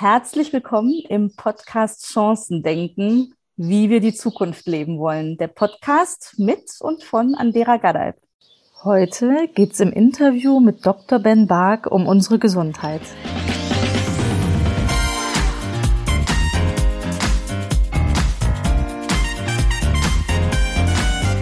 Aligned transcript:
Herzlich 0.00 0.52
willkommen 0.52 1.02
im 1.08 1.34
Podcast 1.34 2.06
Chancen 2.06 2.62
denken, 2.62 3.34
wie 3.56 3.90
wir 3.90 3.98
die 3.98 4.14
Zukunft 4.14 4.68
leben 4.68 5.00
wollen. 5.00 5.36
Der 5.38 5.48
Podcast 5.48 6.34
mit 6.38 6.70
und 6.78 7.02
von 7.02 7.34
Andera 7.34 7.78
Gaddalp. 7.78 8.14
Heute 8.84 9.48
geht 9.56 9.72
es 9.72 9.80
im 9.80 9.92
Interview 9.92 10.60
mit 10.60 10.86
Dr. 10.86 11.18
Ben 11.18 11.48
Bark 11.48 11.90
um 11.90 12.06
unsere 12.06 12.38
Gesundheit. 12.38 13.00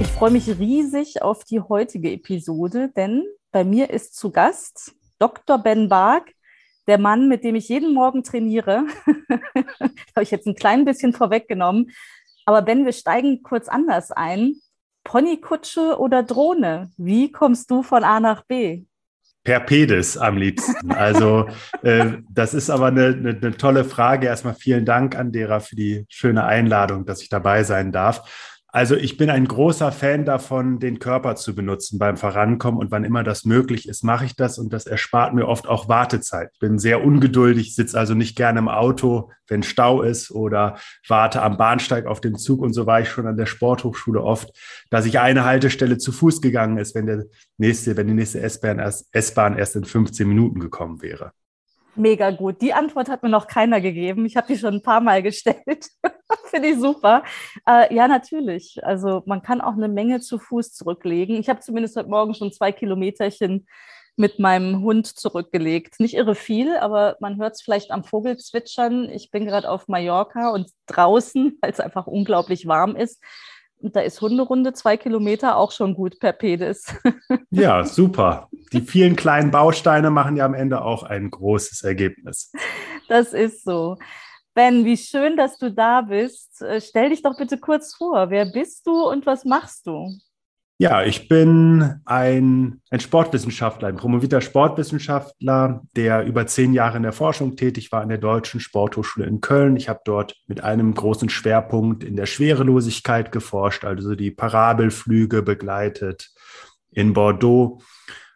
Ich 0.00 0.08
freue 0.12 0.30
mich 0.30 0.48
riesig 0.58 1.20
auf 1.20 1.44
die 1.44 1.60
heutige 1.60 2.10
Episode, 2.10 2.88
denn 2.96 3.22
bei 3.52 3.64
mir 3.64 3.90
ist 3.90 4.16
zu 4.16 4.30
Gast 4.30 4.94
Dr. 5.18 5.58
Ben 5.58 5.90
Bark, 5.90 6.32
der 6.86 6.98
Mann, 6.98 7.28
mit 7.28 7.44
dem 7.44 7.54
ich 7.54 7.68
jeden 7.68 7.94
Morgen 7.94 8.22
trainiere. 8.22 8.84
habe 10.16 10.22
ich 10.22 10.30
jetzt 10.30 10.46
ein 10.46 10.54
klein 10.54 10.84
bisschen 10.84 11.12
vorweggenommen. 11.12 11.90
Aber 12.44 12.62
Ben, 12.62 12.84
wir 12.84 12.92
steigen 12.92 13.42
kurz 13.42 13.68
anders 13.68 14.12
ein. 14.12 14.54
Ponykutsche 15.04 15.98
oder 15.98 16.22
Drohne? 16.22 16.90
Wie 16.96 17.30
kommst 17.30 17.70
du 17.70 17.82
von 17.82 18.02
A 18.02 18.20
nach 18.20 18.44
B? 18.44 18.84
Per 19.44 19.60
Pedis 19.60 20.18
am 20.18 20.36
liebsten. 20.36 20.90
Also 20.90 21.48
äh, 21.82 22.18
das 22.28 22.52
ist 22.52 22.68
aber 22.68 22.86
eine, 22.86 23.06
eine, 23.06 23.30
eine 23.30 23.56
tolle 23.56 23.84
Frage. 23.84 24.26
Erstmal 24.26 24.54
vielen 24.54 24.84
Dank 24.84 25.16
an 25.16 25.30
derer 25.30 25.60
für 25.60 25.76
die 25.76 26.04
schöne 26.08 26.44
Einladung, 26.44 27.06
dass 27.06 27.22
ich 27.22 27.28
dabei 27.28 27.62
sein 27.62 27.92
darf. 27.92 28.55
Also 28.76 28.94
ich 28.94 29.16
bin 29.16 29.30
ein 29.30 29.48
großer 29.48 29.90
Fan 29.90 30.26
davon, 30.26 30.80
den 30.80 30.98
Körper 30.98 31.34
zu 31.34 31.54
benutzen 31.54 31.98
beim 31.98 32.18
Vorankommen 32.18 32.78
und 32.78 32.90
wann 32.90 33.04
immer 33.04 33.24
das 33.24 33.46
möglich 33.46 33.88
ist, 33.88 34.04
mache 34.04 34.26
ich 34.26 34.36
das 34.36 34.58
und 34.58 34.70
das 34.70 34.84
erspart 34.84 35.32
mir 35.32 35.48
oft 35.48 35.66
auch 35.66 35.88
Wartezeit. 35.88 36.50
Ich 36.52 36.58
bin 36.58 36.78
sehr 36.78 37.02
ungeduldig, 37.02 37.74
sitze 37.74 37.98
also 37.98 38.12
nicht 38.12 38.36
gerne 38.36 38.58
im 38.58 38.68
Auto, 38.68 39.30
wenn 39.46 39.62
Stau 39.62 40.02
ist 40.02 40.30
oder 40.30 40.76
warte 41.08 41.40
am 41.40 41.56
Bahnsteig 41.56 42.04
auf 42.04 42.20
dem 42.20 42.36
Zug 42.36 42.60
und 42.60 42.74
so 42.74 42.84
war 42.84 43.00
ich 43.00 43.08
schon 43.08 43.26
an 43.26 43.38
der 43.38 43.46
Sporthochschule 43.46 44.22
oft, 44.22 44.50
dass 44.90 45.06
ich 45.06 45.20
eine 45.20 45.46
Haltestelle 45.46 45.96
zu 45.96 46.12
Fuß 46.12 46.42
gegangen 46.42 46.76
ist, 46.76 46.94
wenn 46.94 47.06
der 47.06 47.24
nächste, 47.56 47.96
wenn 47.96 48.08
die 48.08 48.12
nächste 48.12 48.42
S-Bahn 48.42 48.78
erst, 48.78 49.08
S-Bahn 49.10 49.56
erst 49.56 49.76
in 49.76 49.84
15 49.84 50.28
Minuten 50.28 50.60
gekommen 50.60 51.00
wäre. 51.00 51.32
Mega 51.96 52.30
gut. 52.30 52.60
Die 52.60 52.74
Antwort 52.74 53.08
hat 53.08 53.22
mir 53.22 53.28
noch 53.28 53.46
keiner 53.46 53.80
gegeben. 53.80 54.26
Ich 54.26 54.36
habe 54.36 54.46
die 54.46 54.58
schon 54.58 54.74
ein 54.74 54.82
paar 54.82 55.00
Mal 55.00 55.22
gestellt. 55.22 55.88
Finde 56.46 56.68
ich 56.68 56.78
super. 56.78 57.22
Äh, 57.66 57.94
ja, 57.94 58.06
natürlich. 58.06 58.78
Also 58.82 59.22
man 59.26 59.42
kann 59.42 59.60
auch 59.60 59.74
eine 59.74 59.88
Menge 59.88 60.20
zu 60.20 60.38
Fuß 60.38 60.72
zurücklegen. 60.72 61.36
Ich 61.36 61.48
habe 61.48 61.60
zumindest 61.60 61.96
heute 61.96 62.08
Morgen 62.08 62.34
schon 62.34 62.52
zwei 62.52 62.72
Kilometerchen 62.72 63.66
mit 64.16 64.38
meinem 64.38 64.82
Hund 64.82 65.06
zurückgelegt. 65.06 66.00
Nicht 66.00 66.14
irre 66.14 66.34
viel, 66.34 66.76
aber 66.76 67.16
man 67.20 67.36
hört 67.36 67.54
es 67.54 67.62
vielleicht 67.62 67.90
am 67.90 68.04
Vogelzwitschern. 68.04 69.10
Ich 69.10 69.30
bin 69.30 69.44
gerade 69.44 69.70
auf 69.70 69.88
Mallorca 69.88 70.50
und 70.50 70.70
draußen, 70.86 71.58
weil 71.62 71.70
es 71.70 71.80
einfach 71.80 72.06
unglaublich 72.06 72.66
warm 72.66 72.96
ist. 72.96 73.22
Und 73.80 73.94
da 73.94 74.00
ist 74.00 74.20
Hunderunde 74.20 74.72
zwei 74.72 74.96
Kilometer 74.96 75.56
auch 75.56 75.70
schon 75.70 75.94
gut 75.94 76.18
per 76.20 76.32
Pedis. 76.32 76.94
Ja, 77.50 77.84
super. 77.84 78.48
Die 78.72 78.82
vielen 78.82 79.16
kleinen 79.16 79.50
Bausteine 79.50 80.10
machen 80.10 80.36
ja 80.36 80.44
am 80.44 80.52
Ende 80.52 80.82
auch 80.82 81.04
ein 81.04 81.30
großes 81.30 81.82
Ergebnis. 81.84 82.52
Das 83.08 83.32
ist 83.32 83.64
so. 83.64 83.96
Ben, 84.54 84.84
wie 84.84 84.96
schön, 84.96 85.36
dass 85.36 85.58
du 85.58 85.72
da 85.72 86.02
bist. 86.02 86.60
Äh, 86.60 86.80
stell 86.80 87.10
dich 87.10 87.22
doch 87.22 87.36
bitte 87.36 87.58
kurz 87.58 87.94
vor. 87.94 88.30
Wer 88.30 88.46
bist 88.46 88.86
du 88.86 89.08
und 89.08 89.24
was 89.26 89.44
machst 89.44 89.86
du? 89.86 90.18
Ja, 90.78 91.02
ich 91.02 91.28
bin 91.28 92.00
ein, 92.04 92.82
ein 92.90 93.00
Sportwissenschaftler, 93.00 93.88
ein 93.88 93.96
promovierter 93.96 94.42
Sportwissenschaftler, 94.42 95.80
der 95.96 96.26
über 96.26 96.46
zehn 96.46 96.74
Jahre 96.74 96.98
in 96.98 97.02
der 97.02 97.14
Forschung 97.14 97.56
tätig 97.56 97.92
war 97.92 98.02
an 98.02 98.10
der 98.10 98.18
Deutschen 98.18 98.60
Sporthochschule 98.60 99.24
in 99.26 99.40
Köln. 99.40 99.78
Ich 99.78 99.88
habe 99.88 100.00
dort 100.04 100.36
mit 100.46 100.62
einem 100.62 100.92
großen 100.92 101.30
Schwerpunkt 101.30 102.04
in 102.04 102.14
der 102.14 102.26
Schwerelosigkeit 102.26 103.32
geforscht, 103.32 103.86
also 103.86 104.14
die 104.14 104.30
Parabelflüge 104.30 105.40
begleitet 105.40 106.30
in 106.90 107.14
Bordeaux 107.14 107.80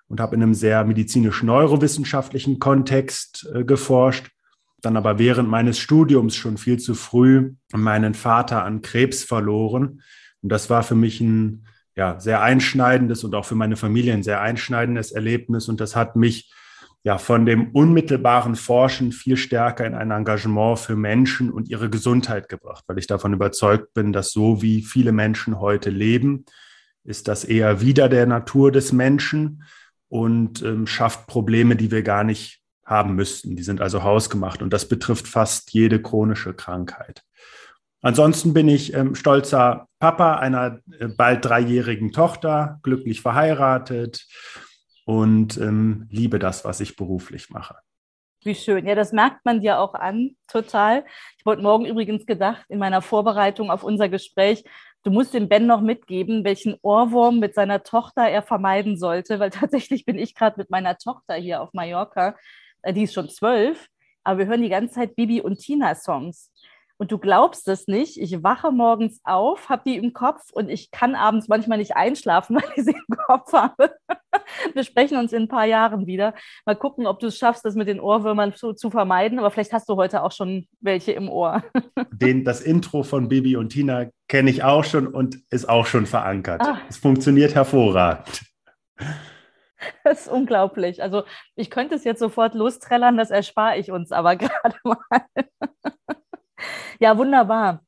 und 0.09 0.19
habe 0.19 0.35
in 0.35 0.43
einem 0.43 0.55
sehr 0.55 0.83
medizinisch-neurowissenschaftlichen 0.85 2.59
Kontext 2.59 3.51
äh, 3.55 3.65
geforscht. 3.65 4.31
Dann 4.81 4.97
aber 4.97 5.19
während 5.19 5.51
meines 5.51 5.79
Studiums 5.79 6.37
schon 6.37 6.57
viel 6.57 6.79
zu 6.79 6.95
früh 6.95 7.53
meinen 7.75 8.15
Vater 8.15 8.65
an 8.65 8.81
Krebs 8.81 9.25
verloren. 9.25 10.01
Und 10.41 10.51
das 10.51 10.71
war 10.71 10.83
für 10.83 10.95
mich 10.95 11.21
ein 11.21 11.67
ja, 12.01 12.19
sehr 12.19 12.41
einschneidendes 12.41 13.25
und 13.25 13.35
auch 13.35 13.45
für 13.45 13.57
meine 13.57 13.77
Familie 13.77 14.15
ein 14.15 14.23
sehr 14.23 14.41
einschneidendes 14.41 15.13
Erlebnis. 15.13 15.69
Und 15.69 15.83
das 15.83 15.97
hat 15.97 16.17
mich 16.17 16.51
ja 17.03 17.19
von 17.19 17.45
dem 17.45 17.73
unmittelbaren 17.73 18.57
Forschen 18.57 19.13
viel 19.13 19.37
stärker 19.37 19.85
in 19.85 19.93
ein 19.93 20.11
Engagement 20.11 20.79
für 20.79 20.97
Menschen 20.97 21.51
und 21.51 21.69
ihre 21.69 21.91
Gesundheit 21.91 22.49
gebracht, 22.49 22.85
weil 22.87 22.97
ich 22.97 23.07
davon 23.07 23.35
überzeugt 23.35 23.93
bin, 23.93 24.15
dass 24.15 24.33
so 24.33 24.63
wie 24.63 24.81
viele 24.81 25.13
Menschen 25.13 25.61
heute 25.61 25.91
leben, 25.91 26.47
ist 27.05 27.29
das 27.29 27.45
eher 27.45 27.83
wieder 27.83 28.09
der 28.09 28.25
Natur 28.25 28.73
des 28.73 28.93
Menschen 28.93 29.65
und 30.09 30.63
ähm, 30.63 30.87
schafft 30.87 31.27
Probleme, 31.27 31.77
die 31.77 31.91
wir 31.91 32.03
gar 32.03 32.25
nicht 32.25 32.63
haben 32.83 33.15
müssten. 33.15 33.57
Die 33.57 33.63
sind 33.63 33.83
also 33.83 34.05
hausgemacht 34.05 34.63
und 34.63 34.73
das 34.73 34.89
betrifft 34.89 35.29
fast 35.29 35.75
jede 35.75 36.01
chronische 36.01 36.55
Krankheit. 36.55 37.25
Ansonsten 38.03 38.55
bin 38.55 38.69
ich 38.69 38.95
ähm, 38.95 39.15
stolzer 39.15 39.89
Papa 39.99 40.37
einer 40.37 40.81
äh, 40.99 41.09
bald 41.09 41.45
dreijährigen 41.45 42.13
Tochter, 42.13 42.81
glücklich 42.83 43.21
verheiratet 43.21 44.27
und 45.05 45.59
ähm, 45.59 46.07
liebe 46.11 46.39
das, 46.39 46.65
was 46.65 46.81
ich 46.81 46.97
beruflich 46.97 47.51
mache. 47.51 47.77
Wie 48.43 48.55
schön. 48.55 48.87
Ja, 48.87 48.95
das 48.95 49.13
merkt 49.13 49.45
man 49.45 49.61
dir 49.61 49.79
auch 49.79 49.93
an, 49.93 50.31
total. 50.47 51.05
Ich 51.37 51.45
wollte 51.45 51.63
morgen 51.63 51.85
übrigens 51.85 52.25
gedacht, 52.25 52.65
in 52.71 52.79
meiner 52.79 53.03
Vorbereitung 53.03 53.71
auf 53.71 53.85
unser 53.85 54.09
Gespräch, 54.09 54.65
du 55.03 55.11
musst 55.11 55.35
dem 55.35 55.47
Ben 55.51 55.67
noch 55.67 55.83
mitgeben, 55.83 56.43
welchen 56.43 56.77
Ohrwurm 56.81 57.39
mit 57.39 57.55
seiner 57.55 57.83
Tochter 57.83 58.23
er 58.23 58.43
vermeiden 58.43 58.97
sollte, 58.97 59.41
weil 59.41 59.51
tatsächlich 59.51 60.07
bin 60.07 60.19
ich 60.19 60.35
gerade 60.35 60.59
mit 60.59 60.71
meiner 60.71 60.97
Tochter 60.97 61.35
hier 61.35 61.61
auf 61.61 61.75
Mallorca, 61.75 62.35
äh, 62.81 62.95
die 62.95 63.03
ist 63.03 63.13
schon 63.13 63.29
zwölf, 63.29 63.89
aber 64.25 64.39
wir 64.39 64.47
hören 64.47 64.63
die 64.63 64.71
ganze 64.71 64.95
Zeit 64.95 65.17
Bibi 65.17 65.43
und 65.43 65.59
Tina 65.59 65.95
Songs. 65.95 66.51
Und 67.01 67.11
du 67.11 67.17
glaubst 67.17 67.67
es 67.67 67.87
nicht, 67.87 68.21
ich 68.21 68.43
wache 68.43 68.71
morgens 68.71 69.23
auf, 69.25 69.71
habe 69.71 69.85
die 69.87 69.97
im 69.97 70.13
Kopf 70.13 70.51
und 70.53 70.69
ich 70.69 70.91
kann 70.91 71.15
abends 71.15 71.49
manchmal 71.49 71.79
nicht 71.79 71.97
einschlafen, 71.97 72.57
weil 72.61 72.69
ich 72.77 72.85
sie 72.85 72.91
im 72.91 73.17
Kopf 73.27 73.55
habe. 73.55 73.95
Wir 74.75 74.85
sprechen 74.85 75.17
uns 75.17 75.33
in 75.33 75.45
ein 75.45 75.49
paar 75.49 75.65
Jahren 75.65 76.07
wieder. 76.07 76.35
Mal 76.67 76.77
gucken, 76.77 77.07
ob 77.07 77.19
du 77.19 77.29
es 77.29 77.39
schaffst, 77.39 77.65
das 77.65 77.75
mit 77.75 77.89
den 77.89 78.01
Ohrwürmern 78.01 78.53
zu, 78.53 78.75
zu 78.75 78.91
vermeiden. 78.91 79.39
Aber 79.39 79.51
vielleicht 79.51 79.73
hast 79.73 79.89
du 79.89 79.97
heute 79.97 80.23
auch 80.23 80.33
schon 80.33 80.67
welche 80.81 81.13
im 81.13 81.31
Ohr. 81.31 81.65
Den, 82.13 82.45
das 82.45 82.61
Intro 82.61 83.03
von 83.03 83.31
Bibi 83.31 83.57
und 83.57 83.71
Tina 83.71 84.09
kenne 84.29 84.51
ich 84.51 84.63
auch 84.63 84.85
schon 84.85 85.07
und 85.07 85.39
ist 85.49 85.71
auch 85.71 85.87
schon 85.87 86.05
verankert. 86.05 86.61
Ah. 86.61 86.81
Es 86.91 86.99
funktioniert 86.99 87.55
hervorragend. 87.55 88.43
Das 90.05 90.27
ist 90.27 90.29
unglaublich. 90.29 91.03
Also 91.03 91.23
ich 91.57 91.71
könnte 91.71 91.95
es 91.95 92.05
jetzt 92.05 92.19
sofort 92.19 92.55
lostrellern, 92.55 93.17
das 93.17 93.31
erspare 93.31 93.79
ich 93.79 93.91
uns 93.91 94.13
aber 94.13 94.37
gerade 94.37 94.77
mal. 94.85 94.99
Ja, 96.99 97.17
wunderbar. 97.17 97.83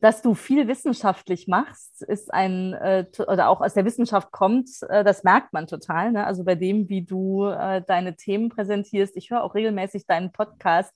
Dass 0.00 0.22
du 0.22 0.34
viel 0.34 0.66
wissenschaftlich 0.66 1.46
machst, 1.46 2.02
ist 2.02 2.32
ein, 2.32 2.72
äh, 2.72 3.04
oder 3.26 3.50
auch 3.50 3.60
aus 3.60 3.74
der 3.74 3.84
Wissenschaft 3.84 4.32
kommt, 4.32 4.70
äh, 4.88 5.04
das 5.04 5.24
merkt 5.24 5.52
man 5.52 5.66
total. 5.66 6.12
Ne? 6.12 6.24
Also 6.24 6.44
bei 6.44 6.54
dem, 6.54 6.88
wie 6.88 7.02
du 7.02 7.44
äh, 7.44 7.82
deine 7.86 8.16
Themen 8.16 8.48
präsentierst. 8.48 9.16
Ich 9.16 9.30
höre 9.30 9.44
auch 9.44 9.54
regelmäßig 9.54 10.06
deinen 10.06 10.32
Podcast 10.32 10.94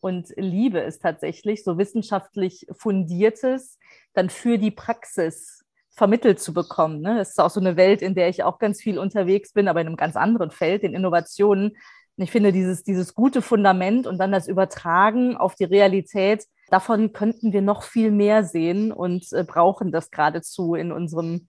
und 0.00 0.32
liebe 0.36 0.80
es 0.80 0.98
tatsächlich, 0.98 1.62
so 1.62 1.78
wissenschaftlich 1.78 2.66
fundiertes 2.72 3.78
dann 4.14 4.30
für 4.30 4.58
die 4.58 4.70
Praxis 4.70 5.64
vermittelt 5.90 6.40
zu 6.40 6.54
bekommen. 6.54 7.02
Ne? 7.02 7.18
Das 7.18 7.30
ist 7.30 7.40
auch 7.40 7.50
so 7.50 7.60
eine 7.60 7.76
Welt, 7.76 8.02
in 8.02 8.14
der 8.14 8.28
ich 8.28 8.42
auch 8.42 8.58
ganz 8.58 8.80
viel 8.80 8.98
unterwegs 8.98 9.52
bin, 9.52 9.68
aber 9.68 9.80
in 9.80 9.86
einem 9.86 9.96
ganz 9.96 10.16
anderen 10.16 10.50
Feld, 10.50 10.82
in 10.82 10.94
Innovationen. 10.94 11.76
Und 12.16 12.24
ich 12.24 12.30
finde, 12.30 12.52
dieses, 12.52 12.82
dieses 12.82 13.14
gute 13.14 13.42
Fundament 13.42 14.06
und 14.06 14.18
dann 14.18 14.32
das 14.32 14.48
Übertragen 14.48 15.36
auf 15.36 15.54
die 15.54 15.64
Realität, 15.64 16.46
davon 16.70 17.12
könnten 17.12 17.52
wir 17.52 17.62
noch 17.62 17.82
viel 17.82 18.10
mehr 18.10 18.44
sehen 18.44 18.92
und 18.92 19.32
äh, 19.32 19.44
brauchen 19.44 19.92
das 19.92 20.10
geradezu 20.10 20.74
in 20.74 20.92
unserem 20.92 21.48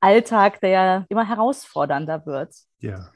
Alltag, 0.00 0.60
der 0.60 0.70
ja 0.70 1.06
immer 1.08 1.26
herausfordernder 1.26 2.26
wird. 2.26 2.54
Ja. 2.78 3.10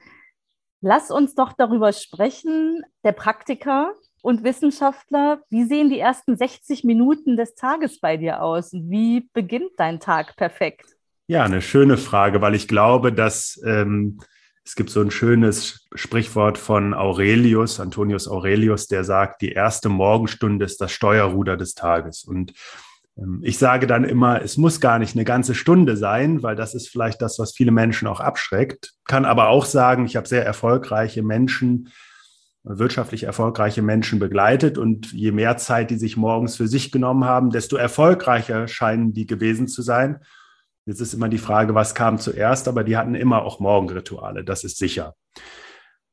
Lass 0.81 1.11
uns 1.11 1.35
doch 1.35 1.53
darüber 1.53 1.93
sprechen, 1.93 2.83
der 3.05 3.13
Praktiker 3.13 3.93
und 4.23 4.45
Wissenschaftler, 4.45 5.43
wie 5.51 5.65
sehen 5.65 5.91
die 5.91 5.99
ersten 5.99 6.37
60 6.37 6.85
Minuten 6.85 7.37
des 7.37 7.55
Tages 7.55 8.01
bei 8.01 8.17
dir 8.17 8.43
aus? 8.43 8.73
Wie 8.73 9.29
beginnt 9.33 9.73
dein 9.77 10.01
Tag 10.01 10.37
perfekt? 10.37 10.97
Ja, 11.27 11.45
eine 11.45 11.63
schöne 11.63 11.97
Frage, 11.97 12.41
weil 12.41 12.55
ich 12.55 12.67
glaube, 12.67 13.13
dass 13.13 13.61
ähm, 13.65 14.21
es 14.65 14.75
gibt 14.75 14.91
so 14.91 15.01
ein 15.01 15.11
schönes 15.11 15.87
Sprichwort 15.95 16.59
von 16.59 16.95
Aurelius, 16.95 17.81
Antonius 17.81 18.29
Aurelius, 18.29 18.87
der 18.87 19.05
sagt, 19.05 19.43
die 19.43 19.53
erste 19.53 19.89
Morgenstunde 19.89 20.65
ist 20.65 20.81
das 20.81 20.93
Steuerruder 20.93 21.57
des 21.57 21.75
Tages. 21.75 22.25
Und 22.25 22.53
ähm, 23.17 23.41
ich 23.43 23.59
sage 23.59 23.87
dann 23.87 24.05
immer, 24.05 24.43
es 24.43 24.57
muss 24.57 24.81
gar 24.81 24.99
nicht 24.99 25.17
eine 25.17 25.25
ganze 25.25 25.55
Stunde 25.55 25.97
sein, 25.97 26.43
weil 26.43 26.57
das 26.57 26.75
ist 26.75 26.89
vielleicht 26.89 27.23
das, 27.23 27.39
was 27.39 27.53
viele 27.53 27.73
Menschen 27.73 28.07
auch 28.07 28.21
abschreckt. 28.21 28.93
Kann 29.07 29.25
aber 29.25 29.49
auch 29.49 29.65
sagen, 29.65 30.05
ich 30.05 30.17
habe 30.17 30.29
sehr 30.29 30.45
erfolgreiche 30.45 31.23
Menschen 31.23 31.91
wirtschaftlich 32.63 33.23
erfolgreiche 33.23 33.81
Menschen 33.81 34.19
begleitet 34.19 34.77
und 34.77 35.13
je 35.13 35.33
mehr 35.33 35.57
Zeit 35.57 35.91
die 35.91 35.97
sich 35.97 36.19
morgens 36.19 36.57
für 36.57 36.69
sich 36.69 36.93
genommen 36.93 37.25
haben, 37.25 37.51
desto 37.51 37.77
erfolgreicher 37.77 38.69
scheinen 38.69 39.15
die 39.15 39.27
gewesen 39.27 39.67
zu 39.67 39.81
sein. 39.81 40.21
Jetzt 40.91 41.01
ist 41.01 41.15
immer 41.15 41.29
die 41.29 41.39
Frage, 41.39 41.77
was 41.77 41.95
kam 41.95 42.19
zuerst, 42.19 42.67
aber 42.67 42.83
die 42.83 42.97
hatten 42.97 43.15
immer 43.15 43.43
auch 43.43 43.61
Morgenrituale, 43.61 44.43
das 44.43 44.65
ist 44.65 44.77
sicher. 44.77 45.15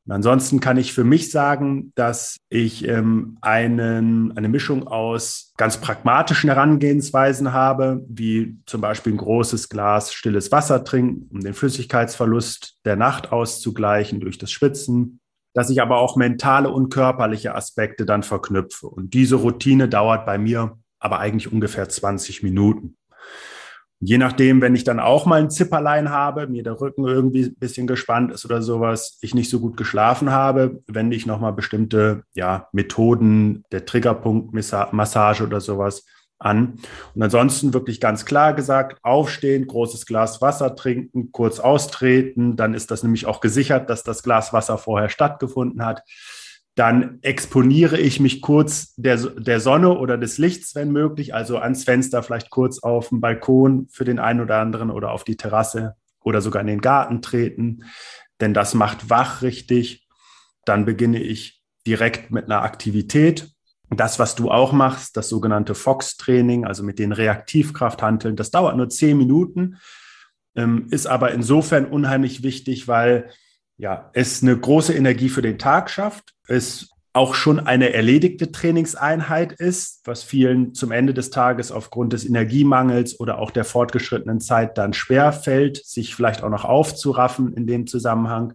Und 0.05 0.11
ansonsten 0.11 0.59
kann 0.59 0.77
ich 0.77 0.93
für 0.93 1.03
mich 1.03 1.31
sagen, 1.31 1.91
dass 1.95 2.37
ich 2.49 2.87
ähm, 2.87 3.39
einen, 3.41 4.37
eine 4.37 4.49
Mischung 4.49 4.87
aus 4.87 5.51
ganz 5.57 5.77
pragmatischen 5.77 6.51
Herangehensweisen 6.51 7.53
habe, 7.53 8.05
wie 8.07 8.59
zum 8.67 8.81
Beispiel 8.81 9.13
ein 9.13 9.17
großes 9.17 9.67
Glas 9.69 10.13
stilles 10.13 10.51
Wasser 10.51 10.83
trinken, 10.83 11.27
um 11.33 11.39
den 11.39 11.55
Flüssigkeitsverlust 11.55 12.77
der 12.85 12.97
Nacht 12.97 13.31
auszugleichen 13.31 14.19
durch 14.19 14.37
das 14.37 14.51
Schwitzen, 14.51 15.19
dass 15.55 15.71
ich 15.71 15.81
aber 15.81 15.97
auch 15.97 16.17
mentale 16.17 16.69
und 16.69 16.93
körperliche 16.93 17.55
Aspekte 17.55 18.05
dann 18.05 18.21
verknüpfe. 18.21 18.87
Und 18.87 19.15
diese 19.15 19.37
Routine 19.37 19.89
dauert 19.89 20.27
bei 20.27 20.37
mir 20.37 20.77
aber 20.99 21.17
eigentlich 21.17 21.51
ungefähr 21.51 21.89
20 21.89 22.43
Minuten. 22.43 22.96
Je 23.99 24.19
nachdem, 24.19 24.61
wenn 24.61 24.75
ich 24.75 24.83
dann 24.83 24.99
auch 24.99 25.25
mal 25.25 25.41
ein 25.41 25.49
Zipperlein 25.49 26.11
habe, 26.11 26.47
mir 26.47 26.61
der 26.61 26.79
Rücken 26.79 27.05
irgendwie 27.05 27.45
ein 27.45 27.55
bisschen 27.55 27.87
gespannt 27.87 28.31
ist 28.31 28.45
oder 28.45 28.61
sowas, 28.61 29.17
ich 29.21 29.33
nicht 29.33 29.49
so 29.49 29.59
gut 29.59 29.75
geschlafen 29.75 30.29
habe, 30.31 30.83
wende 30.87 31.15
ich 31.15 31.25
nochmal 31.25 31.53
bestimmte 31.53 32.23
ja, 32.35 32.67
Methoden 32.73 33.63
der 33.71 33.85
Triggerpunktmassage 33.85 35.43
oder 35.43 35.61
sowas 35.61 36.05
an. 36.37 36.79
Und 37.15 37.23
ansonsten 37.23 37.73
wirklich 37.73 37.99
ganz 37.99 38.25
klar 38.25 38.53
gesagt, 38.53 38.99
aufstehen, 39.01 39.65
großes 39.65 40.05
Glas 40.05 40.41
Wasser 40.41 40.75
trinken, 40.75 41.31
kurz 41.31 41.59
austreten, 41.59 42.55
dann 42.55 42.75
ist 42.75 42.91
das 42.91 43.01
nämlich 43.01 43.25
auch 43.25 43.41
gesichert, 43.41 43.89
dass 43.89 44.03
das 44.03 44.21
Glas 44.21 44.53
Wasser 44.53 44.77
vorher 44.77 45.09
stattgefunden 45.09 45.83
hat 45.83 46.03
dann 46.77 47.17
exponiere 47.23 47.97
ich 47.97 48.19
mich 48.19 48.39
kurz 48.39 48.93
der, 48.97 49.17
der 49.17 49.59
Sonne 49.59 49.97
oder 49.97 50.15
des 50.15 50.37
Lichts, 50.37 50.75
wenn 50.75 50.91
möglich, 50.91 51.33
also 51.33 51.57
ans 51.57 51.83
Fenster, 51.83 52.21
vielleicht 52.21 52.51
kurz 52.51 52.83
auf 52.83 53.09
dem 53.09 53.19
Balkon 53.19 53.87
für 53.89 54.05
den 54.05 54.19
einen 54.19 54.41
oder 54.41 54.59
anderen 54.59 54.91
oder 54.91 55.11
auf 55.11 55.23
die 55.23 55.37
Terrasse 55.37 55.95
oder 56.23 56.39
sogar 56.39 56.61
in 56.61 56.67
den 56.67 56.81
Garten 56.81 57.23
treten, 57.23 57.83
denn 58.39 58.53
das 58.53 58.75
macht 58.75 59.09
wach 59.09 59.41
richtig. 59.41 60.07
Dann 60.65 60.85
beginne 60.85 61.19
ich 61.19 61.63
direkt 61.87 62.29
mit 62.29 62.45
einer 62.45 62.61
Aktivität. 62.61 63.49
Das, 63.89 64.19
was 64.19 64.35
du 64.35 64.51
auch 64.51 64.71
machst, 64.71 65.17
das 65.17 65.29
sogenannte 65.29 65.73
Fox-Training, 65.73 66.63
also 66.65 66.83
mit 66.83 66.99
den 66.99 67.11
Reaktivkrafthanteln, 67.11 68.35
das 68.35 68.51
dauert 68.51 68.77
nur 68.77 68.89
zehn 68.89 69.17
Minuten, 69.17 69.77
ähm, 70.55 70.85
ist 70.91 71.07
aber 71.07 71.31
insofern 71.31 71.85
unheimlich 71.85 72.43
wichtig, 72.43 72.87
weil 72.87 73.31
ja, 73.77 74.09
es 74.13 74.41
eine 74.41 74.57
große 74.57 74.93
Energie 74.93 75.29
für 75.29 75.41
den 75.41 75.59
Tag 75.59 75.89
schafft, 75.89 76.33
es 76.47 76.89
auch 77.13 77.33
schon 77.33 77.59
eine 77.59 77.93
erledigte 77.93 78.51
Trainingseinheit 78.51 79.53
ist, 79.53 80.01
was 80.05 80.23
vielen 80.23 80.75
zum 80.75 80.91
Ende 80.91 81.15
des 81.15 81.31
Tages 81.31 81.71
aufgrund 81.71 82.13
des 82.13 82.25
Energiemangels 82.25 83.19
oder 83.19 83.39
auch 83.39 83.49
der 83.49 83.65
fortgeschrittenen 83.65 84.39
Zeit 84.39 84.77
dann 84.77 84.93
schwer 84.93 85.33
fällt, 85.33 85.83
sich 85.83 86.13
vielleicht 86.13 86.43
auch 86.43 86.49
noch 86.49 86.63
aufzuraffen 86.63 87.53
in 87.53 87.65
dem 87.65 87.87
Zusammenhang. 87.87 88.53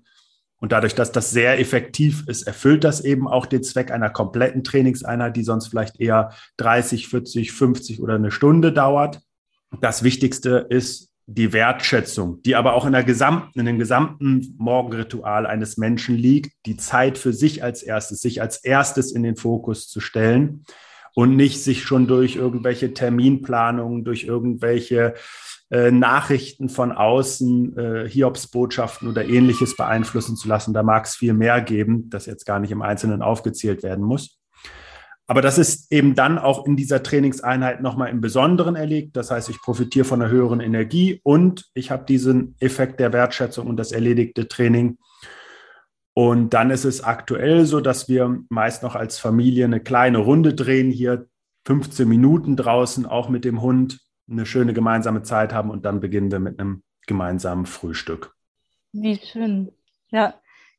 Und 0.58 0.70
dadurch, 0.70 0.94
dass 0.94 1.10
das 1.10 1.32
sehr 1.32 1.58
effektiv 1.58 2.22
ist, 2.28 2.44
erfüllt 2.44 2.84
das 2.84 3.00
eben 3.00 3.26
auch 3.26 3.46
den 3.46 3.64
Zweck 3.64 3.90
einer 3.90 4.10
kompletten 4.10 4.62
Trainingseinheit, 4.62 5.36
die 5.36 5.42
sonst 5.42 5.66
vielleicht 5.66 5.98
eher 5.98 6.30
30, 6.58 7.08
40, 7.08 7.50
50 7.50 8.00
oder 8.00 8.14
eine 8.14 8.30
Stunde 8.30 8.72
dauert. 8.72 9.22
Das 9.80 10.04
Wichtigste 10.04 10.66
ist, 10.68 11.11
die 11.26 11.52
Wertschätzung, 11.52 12.42
die 12.42 12.56
aber 12.56 12.74
auch 12.74 12.84
in, 12.84 12.92
der 12.92 13.04
gesamten, 13.04 13.58
in 13.58 13.66
dem 13.66 13.78
gesamten 13.78 14.54
Morgenritual 14.58 15.46
eines 15.46 15.76
Menschen 15.76 16.16
liegt, 16.16 16.52
die 16.66 16.76
Zeit 16.76 17.16
für 17.16 17.32
sich 17.32 17.62
als 17.62 17.82
erstes, 17.82 18.20
sich 18.20 18.40
als 18.40 18.58
erstes 18.58 19.12
in 19.12 19.22
den 19.22 19.36
Fokus 19.36 19.88
zu 19.88 20.00
stellen 20.00 20.64
und 21.14 21.36
nicht 21.36 21.62
sich 21.62 21.84
schon 21.84 22.06
durch 22.06 22.36
irgendwelche 22.36 22.94
Terminplanungen, 22.94 24.04
durch 24.04 24.24
irgendwelche 24.24 25.14
äh, 25.70 25.90
Nachrichten 25.90 26.68
von 26.68 26.92
außen, 26.92 27.78
äh, 27.78 28.08
Hiobsbotschaften 28.08 29.08
oder 29.08 29.24
ähnliches 29.24 29.76
beeinflussen 29.76 30.36
zu 30.36 30.48
lassen. 30.48 30.74
Da 30.74 30.82
mag 30.82 31.06
es 31.06 31.16
viel 31.16 31.34
mehr 31.34 31.60
geben, 31.60 32.10
das 32.10 32.26
jetzt 32.26 32.46
gar 32.46 32.58
nicht 32.58 32.72
im 32.72 32.82
Einzelnen 32.82 33.22
aufgezählt 33.22 33.82
werden 33.82 34.04
muss. 34.04 34.41
Aber 35.26 35.40
das 35.40 35.56
ist 35.56 35.90
eben 35.92 36.14
dann 36.14 36.38
auch 36.38 36.66
in 36.66 36.76
dieser 36.76 37.02
Trainingseinheit 37.02 37.80
nochmal 37.80 38.10
im 38.10 38.20
Besonderen 38.20 38.76
erlegt. 38.76 39.16
Das 39.16 39.30
heißt, 39.30 39.48
ich 39.48 39.60
profitiere 39.62 40.04
von 40.04 40.20
einer 40.20 40.30
höheren 40.30 40.60
Energie 40.60 41.20
und 41.22 41.70
ich 41.74 41.90
habe 41.90 42.04
diesen 42.04 42.56
Effekt 42.58 43.00
der 43.00 43.12
Wertschätzung 43.12 43.66
und 43.66 43.76
das 43.76 43.92
erledigte 43.92 44.48
Training. 44.48 44.98
Und 46.14 46.50
dann 46.52 46.70
ist 46.70 46.84
es 46.84 47.02
aktuell 47.02 47.64
so, 47.64 47.80
dass 47.80 48.08
wir 48.08 48.40
meist 48.50 48.82
noch 48.82 48.94
als 48.94 49.18
Familie 49.18 49.64
eine 49.64 49.80
kleine 49.80 50.18
Runde 50.18 50.54
drehen, 50.54 50.90
hier 50.90 51.26
15 51.66 52.08
Minuten 52.08 52.56
draußen, 52.56 53.06
auch 53.06 53.28
mit 53.28 53.44
dem 53.44 53.62
Hund, 53.62 54.00
eine 54.30 54.46
schöne 54.46 54.72
gemeinsame 54.72 55.22
Zeit 55.22 55.52
haben 55.52 55.70
und 55.70 55.84
dann 55.84 56.00
beginnen 56.00 56.30
wir 56.30 56.40
mit 56.40 56.58
einem 56.58 56.82
gemeinsamen 57.06 57.66
Frühstück. 57.66 58.34
Wie 58.92 59.16
schön. 59.16 59.72
Ja, 60.10 60.34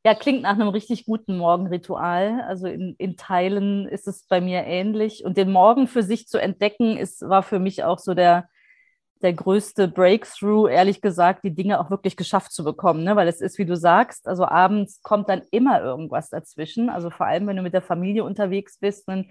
ja, 0.06 0.14
klingt 0.16 0.42
nach 0.42 0.54
einem 0.54 0.68
richtig 0.68 1.06
guten 1.06 1.38
Morgenritual. 1.38 2.42
Also 2.48 2.68
in, 2.68 2.96
in 2.98 3.16
Teilen 3.16 3.88
ist 3.88 4.08
es 4.08 4.28
bei 4.28 4.42
mir 4.42 4.66
ähnlich. 4.66 5.24
Und 5.24 5.38
den 5.38 5.52
Morgen 5.52 5.88
für 5.88 6.04
sich 6.04 6.28
zu 6.28 6.40
entdecken, 6.40 6.98
ist, 6.98 7.22
war 7.22 7.42
für 7.42 7.60
mich 7.60 7.86
auch 7.86 8.00
so 8.00 8.14
der, 8.14 8.50
der 9.22 9.32
größte 9.32 9.88
Breakthrough, 9.88 10.68
ehrlich 10.68 11.00
gesagt, 11.00 11.46
die 11.46 11.56
Dinge 11.56 11.80
auch 11.80 11.90
wirklich 11.90 12.18
geschafft 12.18 12.52
zu 12.52 12.66
bekommen. 12.66 13.06
Ne? 13.06 13.16
Weil 13.16 13.30
es 13.30 13.40
ist, 13.40 13.58
wie 13.58 13.66
du 13.66 13.78
sagst, 13.78 14.28
also 14.28 14.46
abends 14.46 15.02
kommt 15.04 15.30
dann 15.30 15.44
immer 15.52 15.82
irgendwas 15.82 16.30
dazwischen. 16.30 16.90
Also 16.90 17.10
vor 17.10 17.28
allem, 17.28 17.48
wenn 17.48 17.56
du 17.56 17.64
mit 17.64 17.74
der 17.74 17.82
Familie 17.82 18.26
unterwegs 18.26 18.80
bist, 18.80 19.08
dann 19.08 19.30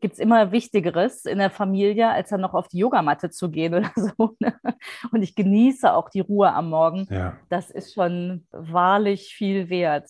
gibt 0.00 0.14
es 0.14 0.20
immer 0.20 0.52
Wichtigeres 0.52 1.24
in 1.24 1.38
der 1.38 1.50
Familie, 1.50 2.10
als 2.10 2.30
dann 2.30 2.40
noch 2.40 2.54
auf 2.54 2.68
die 2.68 2.78
Yogamatte 2.78 3.30
zu 3.30 3.50
gehen 3.50 3.74
oder 3.74 3.90
so. 3.96 4.36
Ne? 4.38 4.54
Und 5.12 5.22
ich 5.22 5.34
genieße 5.34 5.92
auch 5.92 6.08
die 6.08 6.20
Ruhe 6.20 6.52
am 6.52 6.70
Morgen. 6.70 7.06
Ja. 7.10 7.36
Das 7.48 7.70
ist 7.70 7.94
schon 7.94 8.46
wahrlich 8.50 9.34
viel 9.34 9.68
wert. 9.68 10.08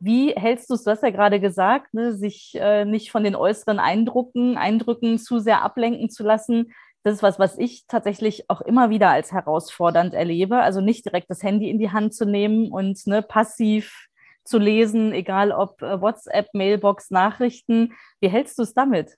Wie 0.00 0.32
hältst 0.32 0.70
du 0.70 0.74
es, 0.74 0.84
du 0.84 0.92
hast 0.92 1.02
ja 1.02 1.10
gerade 1.10 1.40
gesagt, 1.40 1.92
ne, 1.92 2.14
sich 2.14 2.52
äh, 2.54 2.84
nicht 2.84 3.10
von 3.10 3.24
den 3.24 3.34
äußeren 3.34 3.80
Eindrücken, 3.80 4.56
Eindrücken 4.56 5.18
zu 5.18 5.40
sehr 5.40 5.62
ablenken 5.62 6.08
zu 6.08 6.22
lassen. 6.22 6.72
Das 7.02 7.14
ist 7.14 7.22
was, 7.22 7.38
was 7.38 7.58
ich 7.58 7.84
tatsächlich 7.88 8.48
auch 8.48 8.60
immer 8.60 8.90
wieder 8.90 9.10
als 9.10 9.32
herausfordernd 9.32 10.14
erlebe. 10.14 10.58
Also 10.60 10.80
nicht 10.80 11.04
direkt 11.04 11.30
das 11.30 11.42
Handy 11.42 11.68
in 11.68 11.80
die 11.80 11.90
Hand 11.90 12.14
zu 12.14 12.26
nehmen 12.26 12.70
und 12.70 13.06
ne, 13.06 13.22
passiv 13.22 14.07
zu 14.48 14.58
lesen, 14.58 15.12
egal 15.12 15.52
ob 15.52 15.82
äh, 15.82 16.00
WhatsApp, 16.00 16.48
Mailbox, 16.52 17.10
Nachrichten. 17.10 17.92
Wie 18.20 18.28
hältst 18.28 18.58
du 18.58 18.62
es 18.62 18.74
damit? 18.74 19.16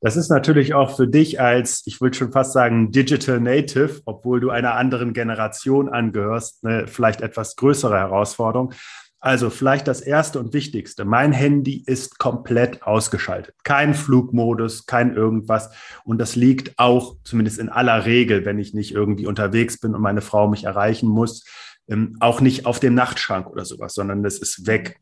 Das 0.00 0.16
ist 0.16 0.28
natürlich 0.28 0.74
auch 0.74 0.96
für 0.96 1.08
dich 1.08 1.40
als, 1.40 1.82
ich 1.86 2.00
würde 2.00 2.16
schon 2.16 2.30
fast 2.30 2.52
sagen, 2.52 2.92
Digital 2.92 3.40
Native, 3.40 4.00
obwohl 4.04 4.38
du 4.38 4.50
einer 4.50 4.74
anderen 4.74 5.12
Generation 5.12 5.88
angehörst, 5.88 6.64
eine 6.64 6.86
vielleicht 6.86 7.20
etwas 7.20 7.56
größere 7.56 7.98
Herausforderung. 7.98 8.72
Also 9.20 9.50
vielleicht 9.50 9.88
das 9.88 10.00
Erste 10.00 10.38
und 10.38 10.52
Wichtigste. 10.52 11.04
Mein 11.04 11.32
Handy 11.32 11.82
ist 11.84 12.20
komplett 12.20 12.84
ausgeschaltet. 12.84 13.56
Kein 13.64 13.94
Flugmodus, 13.94 14.86
kein 14.86 15.12
irgendwas. 15.12 15.70
Und 16.04 16.18
das 16.18 16.36
liegt 16.36 16.78
auch, 16.78 17.16
zumindest 17.24 17.58
in 17.58 17.68
aller 17.68 18.06
Regel, 18.06 18.44
wenn 18.44 18.60
ich 18.60 18.74
nicht 18.74 18.94
irgendwie 18.94 19.26
unterwegs 19.26 19.80
bin 19.80 19.96
und 19.96 20.02
meine 20.02 20.20
Frau 20.20 20.46
mich 20.46 20.62
erreichen 20.62 21.08
muss, 21.08 21.44
ähm, 21.88 22.16
auch 22.20 22.40
nicht 22.40 22.66
auf 22.66 22.80
dem 22.80 22.94
Nachtschrank 22.94 23.46
oder 23.48 23.64
sowas, 23.64 23.94
sondern 23.94 24.22
das 24.22 24.38
ist 24.38 24.66
weg. 24.66 25.00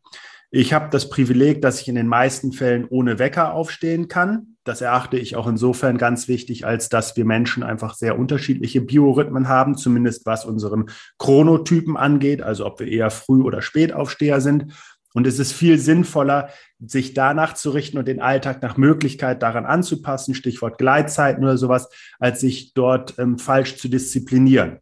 Ich 0.50 0.72
habe 0.72 0.88
das 0.90 1.10
Privileg, 1.10 1.60
dass 1.60 1.80
ich 1.80 1.88
in 1.88 1.96
den 1.96 2.06
meisten 2.06 2.52
Fällen 2.52 2.86
ohne 2.88 3.18
Wecker 3.18 3.52
aufstehen 3.52 4.06
kann. 4.08 4.56
Das 4.62 4.80
erachte 4.80 5.18
ich 5.18 5.36
auch 5.36 5.48
insofern 5.48 5.98
ganz 5.98 6.28
wichtig, 6.28 6.64
als 6.64 6.88
dass 6.88 7.16
wir 7.16 7.24
Menschen 7.24 7.62
einfach 7.62 7.94
sehr 7.94 8.18
unterschiedliche 8.18 8.80
Biorhythmen 8.80 9.48
haben, 9.48 9.76
zumindest 9.76 10.24
was 10.24 10.44
unseren 10.44 10.86
Chronotypen 11.18 11.96
angeht, 11.96 12.42
also 12.42 12.64
ob 12.64 12.80
wir 12.80 12.86
eher 12.86 13.10
Früh- 13.10 13.42
oder 13.42 13.60
Spätaufsteher 13.60 14.40
sind. 14.40 14.72
Und 15.14 15.26
es 15.26 15.38
ist 15.38 15.52
viel 15.52 15.78
sinnvoller, 15.78 16.50
sich 16.78 17.14
danach 17.14 17.54
zu 17.54 17.70
richten 17.70 17.98
und 17.98 18.06
den 18.06 18.20
Alltag 18.20 18.62
nach 18.62 18.76
Möglichkeit 18.76 19.42
daran 19.42 19.64
anzupassen, 19.64 20.34
Stichwort 20.34 20.78
Gleitzeiten 20.78 21.42
oder 21.42 21.56
sowas, 21.56 21.88
als 22.18 22.40
sich 22.40 22.74
dort 22.74 23.18
ähm, 23.18 23.38
falsch 23.38 23.76
zu 23.76 23.88
disziplinieren 23.88 24.80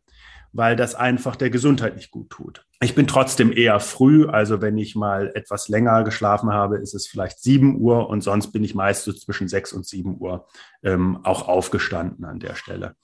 weil 0.54 0.76
das 0.76 0.94
einfach 0.94 1.34
der 1.34 1.50
Gesundheit 1.50 1.96
nicht 1.96 2.12
gut 2.12 2.30
tut. 2.30 2.64
Ich 2.80 2.94
bin 2.94 3.08
trotzdem 3.08 3.52
eher 3.52 3.80
früh, 3.80 4.26
also 4.26 4.62
wenn 4.62 4.78
ich 4.78 4.94
mal 4.94 5.32
etwas 5.34 5.68
länger 5.68 6.04
geschlafen 6.04 6.52
habe, 6.52 6.78
ist 6.78 6.94
es 6.94 7.08
vielleicht 7.08 7.40
7 7.40 7.76
Uhr 7.80 8.08
und 8.08 8.23
sonst 8.23 8.52
bin 8.52 8.62
ich 8.62 8.75
meist 8.75 9.02
so 9.02 9.12
zwischen 9.12 9.49
6 9.49 9.73
und 9.73 9.84
7 9.84 10.16
Uhr 10.20 10.46
ähm, 10.84 11.18
auch 11.25 11.49
aufgestanden 11.49 12.25
an 12.25 12.38
der 12.38 12.54
Stelle. 12.54 12.94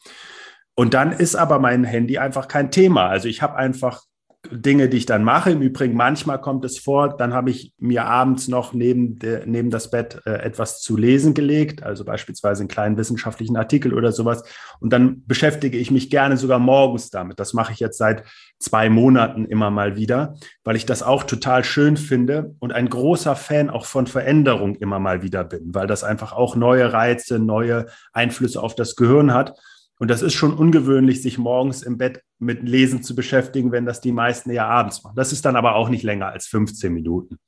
Und 0.76 0.94
dann 0.94 1.10
ist 1.10 1.34
aber 1.34 1.58
mein 1.58 1.82
Handy 1.82 2.18
einfach 2.18 2.46
kein 2.46 2.70
Thema. 2.70 3.08
Also 3.08 3.26
ich 3.26 3.42
habe 3.42 3.56
einfach 3.56 4.02
Dinge, 4.50 4.88
die 4.88 4.98
ich 4.98 5.06
dann 5.06 5.24
mache. 5.24 5.50
Im 5.50 5.62
Übrigen, 5.62 5.94
manchmal 5.94 6.40
kommt 6.40 6.64
es 6.64 6.78
vor, 6.78 7.16
dann 7.16 7.32
habe 7.32 7.50
ich 7.50 7.72
mir 7.78 8.04
abends 8.04 8.48
noch 8.48 8.72
neben, 8.72 9.18
de, 9.18 9.42
neben 9.46 9.70
das 9.70 9.90
Bett 9.90 10.20
äh, 10.26 10.32
etwas 10.42 10.80
zu 10.80 10.96
lesen 10.96 11.34
gelegt, 11.34 11.82
also 11.82 12.04
beispielsweise 12.04 12.62
einen 12.62 12.68
kleinen 12.68 12.96
wissenschaftlichen 12.96 13.56
Artikel 13.56 13.94
oder 13.94 14.12
sowas. 14.12 14.42
Und 14.80 14.92
dann 14.92 15.22
beschäftige 15.26 15.78
ich 15.78 15.90
mich 15.90 16.10
gerne 16.10 16.36
sogar 16.36 16.58
morgens 16.58 17.10
damit. 17.10 17.40
Das 17.40 17.54
mache 17.54 17.72
ich 17.72 17.80
jetzt 17.80 17.98
seit 17.98 18.24
zwei 18.58 18.90
Monaten 18.90 19.44
immer 19.44 19.70
mal 19.70 19.96
wieder, 19.96 20.34
weil 20.64 20.76
ich 20.76 20.86
das 20.86 21.02
auch 21.02 21.24
total 21.24 21.64
schön 21.64 21.96
finde 21.96 22.54
und 22.58 22.72
ein 22.72 22.88
großer 22.88 23.36
Fan 23.36 23.70
auch 23.70 23.86
von 23.86 24.06
Veränderung 24.06 24.76
immer 24.76 24.98
mal 24.98 25.22
wieder 25.22 25.44
bin, 25.44 25.74
weil 25.74 25.86
das 25.86 26.04
einfach 26.04 26.32
auch 26.32 26.56
neue 26.56 26.92
Reize, 26.92 27.38
neue 27.38 27.86
Einflüsse 28.12 28.62
auf 28.62 28.74
das 28.74 28.96
Gehirn 28.96 29.32
hat. 29.32 29.58
Und 30.00 30.08
das 30.08 30.22
ist 30.22 30.32
schon 30.32 30.54
ungewöhnlich, 30.54 31.20
sich 31.20 31.36
morgens 31.36 31.82
im 31.82 31.98
Bett 31.98 32.22
mit 32.38 32.66
Lesen 32.66 33.02
zu 33.02 33.14
beschäftigen, 33.14 33.70
wenn 33.70 33.84
das 33.84 34.00
die 34.00 34.12
meisten 34.12 34.50
ja 34.50 34.66
abends 34.66 35.04
machen. 35.04 35.14
Das 35.14 35.30
ist 35.30 35.44
dann 35.44 35.56
aber 35.56 35.74
auch 35.74 35.90
nicht 35.90 36.04
länger 36.04 36.28
als 36.28 36.46
15 36.46 36.90
Minuten. 36.90 37.38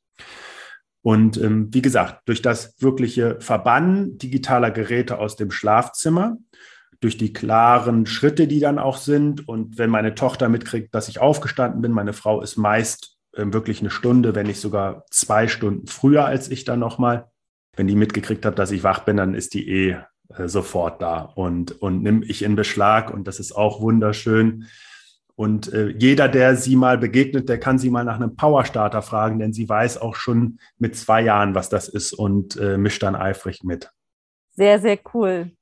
Und 1.00 1.38
ähm, 1.38 1.72
wie 1.72 1.80
gesagt, 1.80 2.20
durch 2.26 2.42
das 2.42 2.74
wirkliche 2.78 3.40
Verbannen 3.40 4.18
digitaler 4.18 4.70
Geräte 4.70 5.18
aus 5.18 5.36
dem 5.36 5.50
Schlafzimmer, 5.50 6.36
durch 7.00 7.16
die 7.16 7.32
klaren 7.32 8.04
Schritte, 8.04 8.46
die 8.46 8.60
dann 8.60 8.78
auch 8.78 8.98
sind. 8.98 9.48
Und 9.48 9.78
wenn 9.78 9.88
meine 9.88 10.14
Tochter 10.14 10.50
mitkriegt, 10.50 10.94
dass 10.94 11.08
ich 11.08 11.20
aufgestanden 11.20 11.80
bin, 11.80 11.90
meine 11.90 12.12
Frau 12.12 12.42
ist 12.42 12.58
meist 12.58 13.16
äh, 13.32 13.46
wirklich 13.46 13.80
eine 13.80 13.90
Stunde, 13.90 14.34
wenn 14.34 14.46
nicht 14.46 14.60
sogar 14.60 15.06
zwei 15.10 15.48
Stunden 15.48 15.86
früher 15.86 16.26
als 16.26 16.50
ich 16.50 16.64
dann 16.64 16.80
nochmal. 16.80 17.30
Wenn 17.76 17.86
die 17.86 17.96
mitgekriegt 17.96 18.44
hat, 18.44 18.58
dass 18.58 18.72
ich 18.72 18.84
wach 18.84 19.06
bin, 19.06 19.16
dann 19.16 19.32
ist 19.32 19.54
die 19.54 19.70
eh 19.70 19.96
äh, 20.38 20.48
sofort 20.48 21.00
da 21.02 21.20
und, 21.20 21.82
und 21.82 22.02
nimm 22.02 22.22
ich 22.22 22.42
in 22.42 22.56
Beschlag 22.56 23.12
und 23.12 23.26
das 23.26 23.40
ist 23.40 23.52
auch 23.52 23.80
wunderschön. 23.80 24.66
Und 25.34 25.72
äh, 25.72 25.88
jeder, 25.88 26.28
der 26.28 26.56
sie 26.56 26.76
mal 26.76 26.98
begegnet, 26.98 27.48
der 27.48 27.58
kann 27.58 27.78
sie 27.78 27.90
mal 27.90 28.04
nach 28.04 28.16
einem 28.16 28.36
Powerstarter 28.36 29.02
fragen, 29.02 29.38
denn 29.38 29.52
sie 29.52 29.68
weiß 29.68 29.98
auch 29.98 30.14
schon 30.14 30.58
mit 30.78 30.94
zwei 30.94 31.22
Jahren, 31.22 31.54
was 31.54 31.68
das 31.68 31.88
ist 31.88 32.12
und 32.12 32.56
äh, 32.56 32.76
mischt 32.76 33.02
dann 33.02 33.16
eifrig 33.16 33.64
mit. 33.64 33.90
Sehr, 34.50 34.78
sehr 34.78 34.98
cool. 35.14 35.52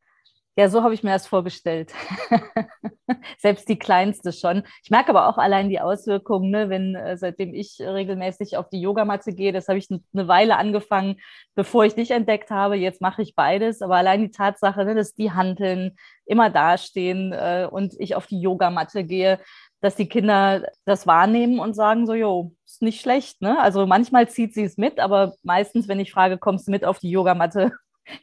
Ja, 0.60 0.68
so 0.68 0.82
habe 0.82 0.92
ich 0.92 1.02
mir 1.02 1.12
das 1.12 1.26
vorgestellt. 1.26 1.94
Selbst 3.38 3.66
die 3.70 3.78
kleinste 3.78 4.30
schon. 4.30 4.62
Ich 4.84 4.90
merke 4.90 5.08
aber 5.08 5.26
auch 5.26 5.38
allein 5.38 5.70
die 5.70 5.80
Auswirkungen, 5.80 6.50
ne, 6.50 6.68
wenn 6.68 6.94
äh, 6.94 7.16
seitdem 7.16 7.54
ich 7.54 7.78
regelmäßig 7.80 8.58
auf 8.58 8.68
die 8.68 8.82
Yogamatte 8.82 9.32
gehe, 9.32 9.54
das 9.54 9.68
habe 9.68 9.78
ich 9.78 9.88
eine 9.90 10.28
Weile 10.28 10.58
angefangen, 10.58 11.16
bevor 11.54 11.86
ich 11.86 11.94
dich 11.94 12.10
entdeckt 12.10 12.50
habe. 12.50 12.76
Jetzt 12.76 13.00
mache 13.00 13.22
ich 13.22 13.34
beides, 13.34 13.80
aber 13.80 13.96
allein 13.96 14.20
die 14.20 14.32
Tatsache, 14.32 14.84
ne, 14.84 14.94
dass 14.94 15.14
die 15.14 15.32
Handeln 15.32 15.96
immer 16.26 16.50
dastehen 16.50 17.32
äh, 17.32 17.66
und 17.70 17.94
ich 17.98 18.14
auf 18.14 18.26
die 18.26 18.42
Yogamatte 18.42 19.04
gehe, 19.04 19.40
dass 19.80 19.96
die 19.96 20.10
Kinder 20.10 20.68
das 20.84 21.06
wahrnehmen 21.06 21.58
und 21.58 21.72
sagen 21.72 22.06
so, 22.06 22.12
jo, 22.12 22.52
ist 22.66 22.82
nicht 22.82 23.00
schlecht. 23.00 23.40
Ne? 23.40 23.58
Also 23.58 23.86
manchmal 23.86 24.28
zieht 24.28 24.52
sie 24.52 24.64
es 24.64 24.76
mit, 24.76 25.00
aber 25.00 25.32
meistens, 25.42 25.88
wenn 25.88 26.00
ich 26.00 26.12
frage, 26.12 26.36
kommst 26.36 26.66
du 26.66 26.70
mit 26.70 26.84
auf 26.84 26.98
die 26.98 27.08
Yogamatte, 27.08 27.72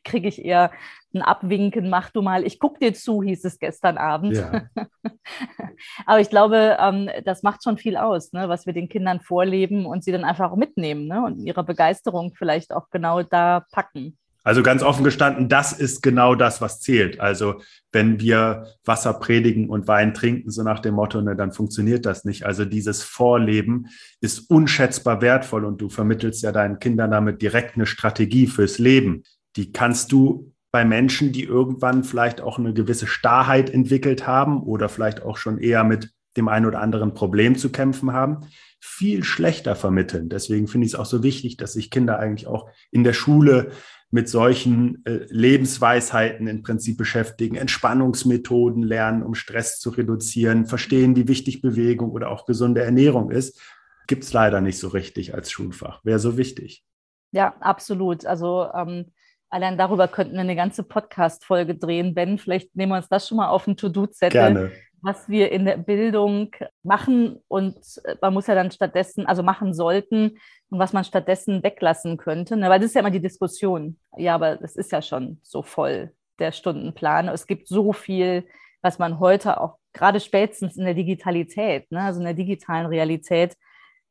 kriege 0.04 0.28
ich 0.28 0.44
eher 0.44 0.72
ein 1.14 1.22
Abwinken, 1.22 1.90
mach 1.90 2.10
du 2.10 2.22
mal, 2.22 2.46
ich 2.46 2.60
gucke 2.60 2.80
dir 2.80 2.94
zu, 2.94 3.24
hieß 3.24 3.46
es 3.46 3.60
gestern 3.60 3.98
Abend. 3.98 4.36
Ja. 4.36 4.64
Aber 6.06 6.20
ich 6.20 6.30
glaube, 6.30 6.78
ähm, 6.80 7.10
das 7.26 7.44
macht 7.44 7.64
schon 7.64 7.78
viel 7.78 7.98
aus, 7.98 8.34
ne, 8.34 8.50
was 8.50 8.66
wir 8.66 8.74
den 8.74 8.90
Kindern 8.90 9.22
vorleben 9.22 9.86
und 9.86 10.04
sie 10.04 10.12
dann 10.12 10.24
einfach 10.24 10.56
mitnehmen 10.56 11.08
ne, 11.08 11.24
und 11.24 11.40
ihre 11.40 11.64
Begeisterung 11.64 12.34
vielleicht 12.36 12.74
auch 12.74 12.90
genau 12.90 13.24
da 13.24 13.66
packen. 13.72 14.18
Also 14.44 14.64
ganz 14.64 14.82
offen 14.82 15.04
gestanden, 15.04 15.50
das 15.50 15.74
ist 15.74 16.02
genau 16.02 16.34
das, 16.34 16.62
was 16.62 16.80
zählt. 16.80 17.20
Also 17.20 17.62
wenn 17.92 18.22
wir 18.22 18.68
Wasser 18.86 19.14
predigen 19.14 19.70
und 19.70 19.90
Wein 19.90 20.14
trinken, 20.14 20.52
so 20.52 20.64
nach 20.64 20.80
dem 20.80 20.96
Motto, 20.96 21.22
ne, 21.22 21.36
dann 21.36 21.52
funktioniert 21.52 22.06
das 22.06 22.24
nicht. 22.24 22.46
Also 22.46 22.64
dieses 22.64 23.04
Vorleben 23.04 23.88
ist 24.22 24.50
unschätzbar 24.50 25.22
wertvoll 25.22 25.66
und 25.66 25.82
du 25.82 25.90
vermittelst 25.90 26.44
ja 26.44 26.54
deinen 26.54 26.80
Kindern 26.80 27.12
damit 27.12 27.42
direkt 27.42 27.76
eine 27.76 27.86
Strategie 27.86 28.48
fürs 28.48 28.78
Leben 28.78 29.24
die 29.58 29.72
kannst 29.72 30.12
du 30.12 30.54
bei 30.72 30.86
Menschen, 30.86 31.32
die 31.32 31.44
irgendwann 31.44 32.04
vielleicht 32.04 32.42
auch 32.42 32.60
eine 32.60 32.74
gewisse 32.74 33.08
Starrheit 33.08 33.70
entwickelt 33.70 34.28
haben 34.28 34.62
oder 34.62 34.90
vielleicht 34.90 35.24
auch 35.24 35.38
schon 35.38 35.58
eher 35.58 35.84
mit 35.84 36.12
dem 36.36 36.48
einen 36.48 36.66
oder 36.66 36.82
anderen 36.82 37.14
Problem 37.14 37.58
zu 37.58 37.72
kämpfen 37.72 38.14
haben, 38.14 38.48
viel 38.80 39.24
schlechter 39.24 39.76
vermitteln. 39.76 40.30
Deswegen 40.30 40.68
finde 40.68 40.86
ich 40.86 40.94
es 40.94 41.00
auch 41.00 41.06
so 41.06 41.24
wichtig, 41.24 41.58
dass 41.58 41.74
sich 41.74 41.90
Kinder 41.90 42.20
eigentlich 42.20 42.48
auch 42.48 42.70
in 42.92 43.04
der 43.04 43.14
Schule 43.14 43.72
mit 44.12 44.30
solchen 44.30 45.04
äh, 45.06 45.26
Lebensweisheiten 45.30 46.48
im 46.48 46.62
Prinzip 46.62 46.98
beschäftigen, 46.98 47.56
Entspannungsmethoden 47.56 48.84
lernen, 48.84 49.24
um 49.24 49.36
Stress 49.36 49.80
zu 49.80 49.90
reduzieren, 49.90 50.66
verstehen, 50.66 51.16
wie 51.16 51.28
wichtig 51.28 51.62
Bewegung 51.62 52.12
oder 52.12 52.30
auch 52.30 52.46
gesunde 52.46 52.84
Ernährung 52.84 53.32
ist. 53.32 53.60
Gibt 54.08 54.24
es 54.24 54.32
leider 54.32 54.62
nicht 54.62 54.80
so 54.80 54.88
richtig 54.90 55.34
als 55.34 55.52
Schulfach. 55.52 56.06
Wäre 56.06 56.20
so 56.20 56.38
wichtig. 56.38 56.86
Ja, 57.32 57.56
absolut. 57.60 58.26
Also 58.26 58.70
ähm, 58.74 59.08
Allein 59.50 59.78
darüber 59.78 60.08
könnten 60.08 60.34
wir 60.34 60.42
eine 60.42 60.56
ganze 60.56 60.84
Podcast-Folge 60.84 61.76
drehen. 61.76 62.14
Ben, 62.14 62.38
vielleicht 62.38 62.76
nehmen 62.76 62.92
wir 62.92 62.98
uns 62.98 63.08
das 63.08 63.28
schon 63.28 63.38
mal 63.38 63.48
auf 63.48 63.66
den 63.66 63.78
To-Do-Zettel, 63.78 64.74
was 65.02 65.30
wir 65.30 65.52
in 65.52 65.66
der 65.66 65.78
Bildung 65.78 66.52
machen 66.84 67.40
und 67.48 67.78
äh, 68.04 68.16
man 68.22 68.34
muss 68.34 68.48
ja 68.48 68.56
dann 68.56 68.72
stattdessen, 68.72 69.26
also 69.26 69.44
machen 69.44 69.74
sollten 69.74 70.38
und 70.70 70.80
was 70.80 70.92
man 70.92 71.04
stattdessen 71.04 71.64
weglassen 71.64 72.18
könnte. 72.18 72.58
Ne? 72.58 72.70
Weil 72.70 72.80
das 72.80 72.90
ist 72.90 72.96
ja 72.96 73.02
immer 73.02 73.12
die 73.12 73.22
Diskussion. 73.22 73.98
Ja, 74.18 74.36
aber 74.36 74.62
es 74.62 74.76
ist 74.76 74.92
ja 74.92 75.02
schon 75.02 75.40
so 75.44 75.62
voll, 75.62 76.12
der 76.40 76.52
Stundenplan. 76.52 77.30
Es 77.30 77.48
gibt 77.48 77.68
so 77.68 77.94
viel, 77.94 78.46
was 78.82 79.00
man 79.00 79.20
heute 79.20 79.62
auch 79.62 79.78
gerade 79.94 80.20
spätestens 80.20 80.78
in 80.78 80.86
der 80.86 80.94
Digitalität, 80.94 81.92
ne? 81.92 82.02
also 82.02 82.20
in 82.20 82.26
der 82.26 82.34
digitalen 82.34 82.88
Realität, 82.88 83.56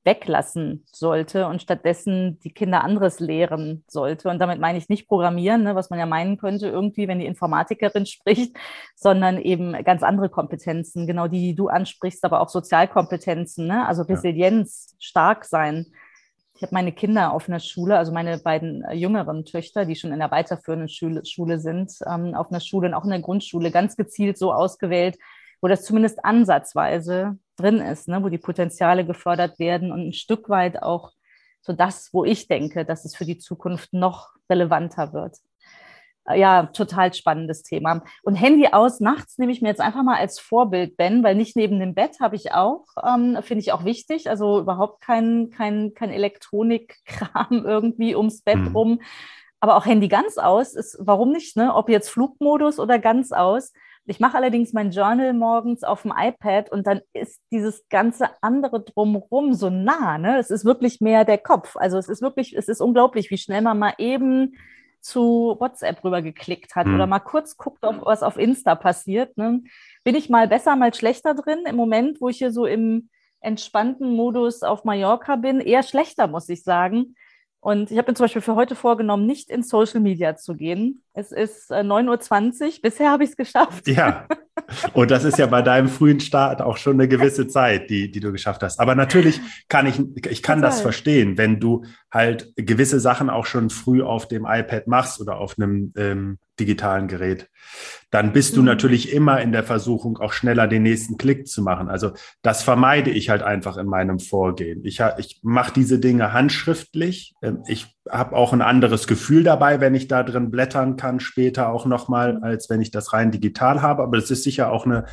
weglassen 0.06 0.86
sollte 0.92 1.46
und 1.48 1.60
stattdessen 1.60 2.38
die 2.40 2.52
Kinder 2.52 2.82
anderes 2.82 3.20
lehren 3.20 3.84
sollte. 3.88 4.30
Und 4.30 4.38
damit 4.38 4.60
meine 4.60 4.78
ich 4.78 4.88
nicht 4.88 5.08
Programmieren, 5.08 5.64
ne, 5.64 5.74
was 5.74 5.90
man 5.90 5.98
ja 5.98 6.06
meinen 6.06 6.38
könnte, 6.38 6.68
irgendwie, 6.68 7.08
wenn 7.08 7.18
die 7.18 7.26
Informatikerin 7.26 8.06
spricht, 8.06 8.56
sondern 8.94 9.38
eben 9.38 9.72
ganz 9.84 10.02
andere 10.02 10.30
Kompetenzen, 10.30 11.06
genau 11.06 11.26
die, 11.28 11.40
die 11.40 11.54
du 11.54 11.68
ansprichst, 11.68 12.24
aber 12.24 12.40
auch 12.40 12.48
Sozialkompetenzen, 12.48 13.66
ne? 13.66 13.86
also 13.86 14.02
Resilienz, 14.02 14.92
ja. 14.92 14.96
stark 15.00 15.44
sein. 15.44 15.86
Ich 16.54 16.62
habe 16.62 16.72
meine 16.72 16.92
Kinder 16.92 17.32
auf 17.32 17.48
einer 17.48 17.60
Schule, 17.60 17.98
also 17.98 18.12
meine 18.12 18.38
beiden 18.38 18.82
äh, 18.84 18.94
jüngeren 18.94 19.44
Töchter, 19.44 19.84
die 19.84 19.96
schon 19.96 20.12
in 20.12 20.20
der 20.20 20.30
weiterführenden 20.30 20.88
Schule, 20.88 21.22
Schule 21.26 21.58
sind, 21.58 21.92
ähm, 22.06 22.34
auf 22.34 22.50
einer 22.50 22.60
Schule 22.60 22.88
und 22.88 22.94
auch 22.94 23.04
in 23.04 23.10
der 23.10 23.20
Grundschule 23.20 23.70
ganz 23.70 23.96
gezielt 23.96 24.38
so 24.38 24.52
ausgewählt, 24.52 25.18
wo 25.60 25.68
das 25.68 25.84
zumindest 25.84 26.24
ansatzweise 26.24 27.38
drin 27.56 27.78
ist, 27.78 28.08
ne, 28.08 28.22
wo 28.22 28.28
die 28.28 28.38
Potenziale 28.38 29.06
gefördert 29.06 29.58
werden 29.58 29.92
und 29.92 30.08
ein 30.08 30.12
Stück 30.12 30.48
weit 30.48 30.82
auch 30.82 31.12
so 31.62 31.72
das, 31.72 32.10
wo 32.12 32.24
ich 32.24 32.48
denke, 32.48 32.84
dass 32.84 33.04
es 33.04 33.16
für 33.16 33.24
die 33.24 33.38
Zukunft 33.38 33.92
noch 33.92 34.30
relevanter 34.48 35.12
wird. 35.12 35.36
Äh, 36.26 36.40
ja, 36.40 36.66
total 36.66 37.12
spannendes 37.14 37.62
Thema. 37.62 38.02
Und 38.22 38.34
Handy 38.36 38.68
aus 38.72 39.00
nachts 39.00 39.38
nehme 39.38 39.52
ich 39.52 39.62
mir 39.62 39.68
jetzt 39.68 39.80
einfach 39.80 40.02
mal 40.02 40.16
als 40.16 40.38
Vorbild, 40.38 40.96
Ben, 40.96 41.22
weil 41.22 41.34
nicht 41.34 41.56
neben 41.56 41.78
dem 41.80 41.94
Bett 41.94 42.20
habe 42.20 42.36
ich 42.36 42.52
auch, 42.52 42.84
ähm, 43.04 43.38
finde 43.42 43.60
ich 43.60 43.72
auch 43.72 43.84
wichtig. 43.84 44.28
Also 44.28 44.60
überhaupt 44.60 45.00
kein, 45.00 45.50
kein, 45.50 45.94
kein 45.94 46.10
Elektronikkram 46.10 47.48
irgendwie 47.64 48.14
ums 48.14 48.42
Bett 48.42 48.58
mhm. 48.58 48.76
rum. 48.76 49.00
Aber 49.60 49.76
auch 49.76 49.86
Handy 49.86 50.08
ganz 50.08 50.38
aus 50.38 50.74
ist, 50.74 50.96
warum 51.00 51.32
nicht, 51.32 51.56
ne? 51.56 51.74
Ob 51.74 51.88
jetzt 51.88 52.10
Flugmodus 52.10 52.78
oder 52.78 52.98
ganz 52.98 53.32
aus. 53.32 53.72
Ich 54.08 54.20
mache 54.20 54.36
allerdings 54.36 54.72
mein 54.72 54.92
Journal 54.92 55.32
morgens 55.32 55.82
auf 55.82 56.02
dem 56.02 56.12
iPad 56.16 56.70
und 56.70 56.86
dann 56.86 57.00
ist 57.12 57.40
dieses 57.50 57.88
ganze 57.88 58.30
andere 58.40 58.80
drumherum 58.80 59.52
so 59.52 59.68
nah. 59.68 60.16
Ne? 60.16 60.38
Es 60.38 60.50
ist 60.50 60.64
wirklich 60.64 61.00
mehr 61.00 61.24
der 61.24 61.38
Kopf. 61.38 61.76
Also 61.76 61.98
es 61.98 62.08
ist 62.08 62.22
wirklich, 62.22 62.56
es 62.56 62.68
ist 62.68 62.80
unglaublich, 62.80 63.30
wie 63.30 63.38
schnell 63.38 63.62
man 63.62 63.78
mal 63.78 63.94
eben 63.98 64.56
zu 65.00 65.56
WhatsApp 65.58 66.02
rübergeklickt 66.04 66.74
hat 66.76 66.86
hm. 66.86 66.94
oder 66.94 67.06
mal 67.06 67.20
kurz 67.20 67.56
guckt, 67.56 67.84
ob 67.84 68.04
was 68.04 68.22
auf 68.22 68.36
Insta 68.36 68.74
passiert. 68.74 69.36
Ne? 69.36 69.62
Bin 70.04 70.14
ich 70.14 70.28
mal 70.28 70.48
besser, 70.48 70.76
mal 70.76 70.94
schlechter 70.94 71.34
drin 71.34 71.60
im 71.68 71.76
Moment, 71.76 72.20
wo 72.20 72.28
ich 72.28 72.38
hier 72.38 72.52
so 72.52 72.66
im 72.66 73.08
entspannten 73.40 74.14
Modus 74.14 74.62
auf 74.62 74.84
Mallorca 74.84 75.36
bin? 75.36 75.60
Eher 75.60 75.82
schlechter, 75.82 76.26
muss 76.26 76.48
ich 76.48 76.62
sagen. 76.62 77.14
Und 77.60 77.90
ich 77.90 77.98
habe 77.98 78.10
mir 78.10 78.14
zum 78.14 78.24
Beispiel 78.24 78.42
für 78.42 78.54
heute 78.54 78.76
vorgenommen, 78.76 79.26
nicht 79.26 79.50
in 79.50 79.62
Social 79.62 80.00
Media 80.00 80.36
zu 80.36 80.54
gehen. 80.54 81.02
Es 81.18 81.32
ist 81.32 81.70
äh, 81.70 81.76
9.20 81.76 82.62
Uhr. 82.62 82.72
Bisher 82.82 83.10
habe 83.10 83.24
ich 83.24 83.30
es 83.30 83.36
geschafft. 83.36 83.88
Ja. 83.88 84.26
Und 84.92 85.10
das 85.10 85.24
ist 85.24 85.38
ja 85.38 85.46
bei 85.46 85.62
deinem 85.62 85.88
frühen 85.88 86.20
Start 86.20 86.60
auch 86.60 86.76
schon 86.76 86.94
eine 86.94 87.08
gewisse 87.08 87.48
Zeit, 87.48 87.88
die, 87.88 88.10
die 88.10 88.20
du 88.20 88.32
geschafft 88.32 88.62
hast. 88.62 88.78
Aber 88.80 88.94
natürlich 88.94 89.40
kann 89.68 89.86
ich, 89.86 89.98
ich 89.98 90.42
kann 90.42 90.58
Total. 90.58 90.70
das 90.70 90.80
verstehen, 90.82 91.38
wenn 91.38 91.58
du 91.58 91.84
halt 92.10 92.52
gewisse 92.56 93.00
Sachen 93.00 93.30
auch 93.30 93.46
schon 93.46 93.70
früh 93.70 94.02
auf 94.02 94.28
dem 94.28 94.44
iPad 94.46 94.88
machst 94.88 95.18
oder 95.18 95.38
auf 95.38 95.58
einem 95.58 95.94
ähm, 95.96 96.38
digitalen 96.60 97.08
Gerät, 97.08 97.48
dann 98.10 98.32
bist 98.32 98.54
du 98.54 98.60
mhm. 98.60 98.66
natürlich 98.66 99.12
immer 99.12 99.40
in 99.40 99.52
der 99.52 99.64
Versuchung, 99.64 100.18
auch 100.18 100.34
schneller 100.34 100.66
den 100.66 100.82
nächsten 100.82 101.16
Klick 101.16 101.48
zu 101.48 101.62
machen. 101.62 101.88
Also 101.88 102.12
das 102.42 102.62
vermeide 102.62 103.10
ich 103.10 103.30
halt 103.30 103.42
einfach 103.42 103.78
in 103.78 103.86
meinem 103.86 104.18
Vorgehen. 104.18 104.84
Ich, 104.84 105.00
ich 105.16 105.40
mache 105.42 105.72
diese 105.72 105.98
Dinge 105.98 106.34
handschriftlich. 106.34 107.34
Ähm, 107.42 107.62
ich 107.66 107.95
habe 108.10 108.36
auch 108.36 108.52
ein 108.52 108.62
anderes 108.62 109.06
Gefühl 109.06 109.42
dabei, 109.42 109.80
wenn 109.80 109.94
ich 109.94 110.08
da 110.08 110.22
drin 110.22 110.50
blättern 110.50 110.96
kann, 110.96 111.20
später 111.20 111.68
auch 111.68 111.86
nochmal, 111.86 112.38
als 112.42 112.70
wenn 112.70 112.80
ich 112.80 112.90
das 112.90 113.12
rein 113.12 113.30
digital 113.30 113.82
habe. 113.82 114.02
Aber 114.02 114.18
es 114.18 114.30
ist 114.30 114.44
sicher 114.44 114.70
auch 114.70 114.86
eine 114.86 115.04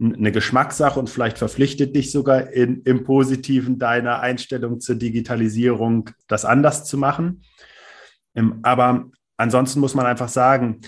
eine 0.00 0.30
Geschmackssache 0.30 0.98
und 0.98 1.10
vielleicht 1.10 1.38
verpflichtet 1.38 1.96
dich 1.96 2.12
sogar 2.12 2.52
in, 2.52 2.82
im 2.82 3.02
Positiven 3.02 3.78
deiner 3.78 4.20
Einstellung 4.20 4.80
zur 4.80 4.94
Digitalisierung, 4.94 6.10
das 6.28 6.44
anders 6.44 6.84
zu 6.84 6.98
machen. 6.98 7.42
Ähm, 8.34 8.60
aber 8.62 9.10
ansonsten 9.36 9.80
muss 9.80 9.94
man 9.94 10.06
einfach 10.06 10.28
sagen, 10.28 10.82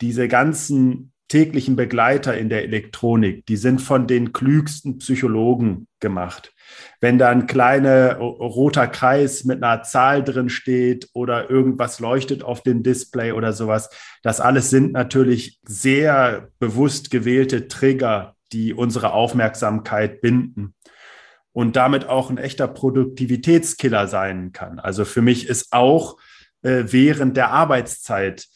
diese 0.00 0.28
ganzen 0.28 1.12
täglichen 1.34 1.74
Begleiter 1.74 2.38
in 2.38 2.48
der 2.48 2.62
Elektronik, 2.62 3.44
die 3.46 3.56
sind 3.56 3.82
von 3.82 4.06
den 4.06 4.32
klügsten 4.32 4.98
Psychologen 4.98 5.88
gemacht. 5.98 6.54
Wenn 7.00 7.18
da 7.18 7.28
ein 7.28 7.48
kleiner 7.48 8.18
roter 8.18 8.86
Kreis 8.86 9.42
mit 9.42 9.60
einer 9.60 9.82
Zahl 9.82 10.22
drin 10.22 10.48
steht 10.48 11.08
oder 11.12 11.50
irgendwas 11.50 11.98
leuchtet 11.98 12.44
auf 12.44 12.62
dem 12.62 12.84
Display 12.84 13.32
oder 13.32 13.52
sowas, 13.52 13.90
das 14.22 14.38
alles 14.38 14.70
sind 14.70 14.92
natürlich 14.92 15.58
sehr 15.64 16.50
bewusst 16.60 17.10
gewählte 17.10 17.66
Trigger, 17.66 18.36
die 18.52 18.72
unsere 18.72 19.12
Aufmerksamkeit 19.12 20.20
binden 20.20 20.76
und 21.50 21.74
damit 21.74 22.06
auch 22.06 22.30
ein 22.30 22.38
echter 22.38 22.68
Produktivitätskiller 22.68 24.06
sein 24.06 24.52
kann. 24.52 24.78
Also 24.78 25.04
für 25.04 25.20
mich 25.20 25.48
ist 25.48 25.72
auch 25.72 26.16
äh, 26.62 26.84
während 26.86 27.36
der 27.36 27.50
Arbeitszeit 27.50 28.46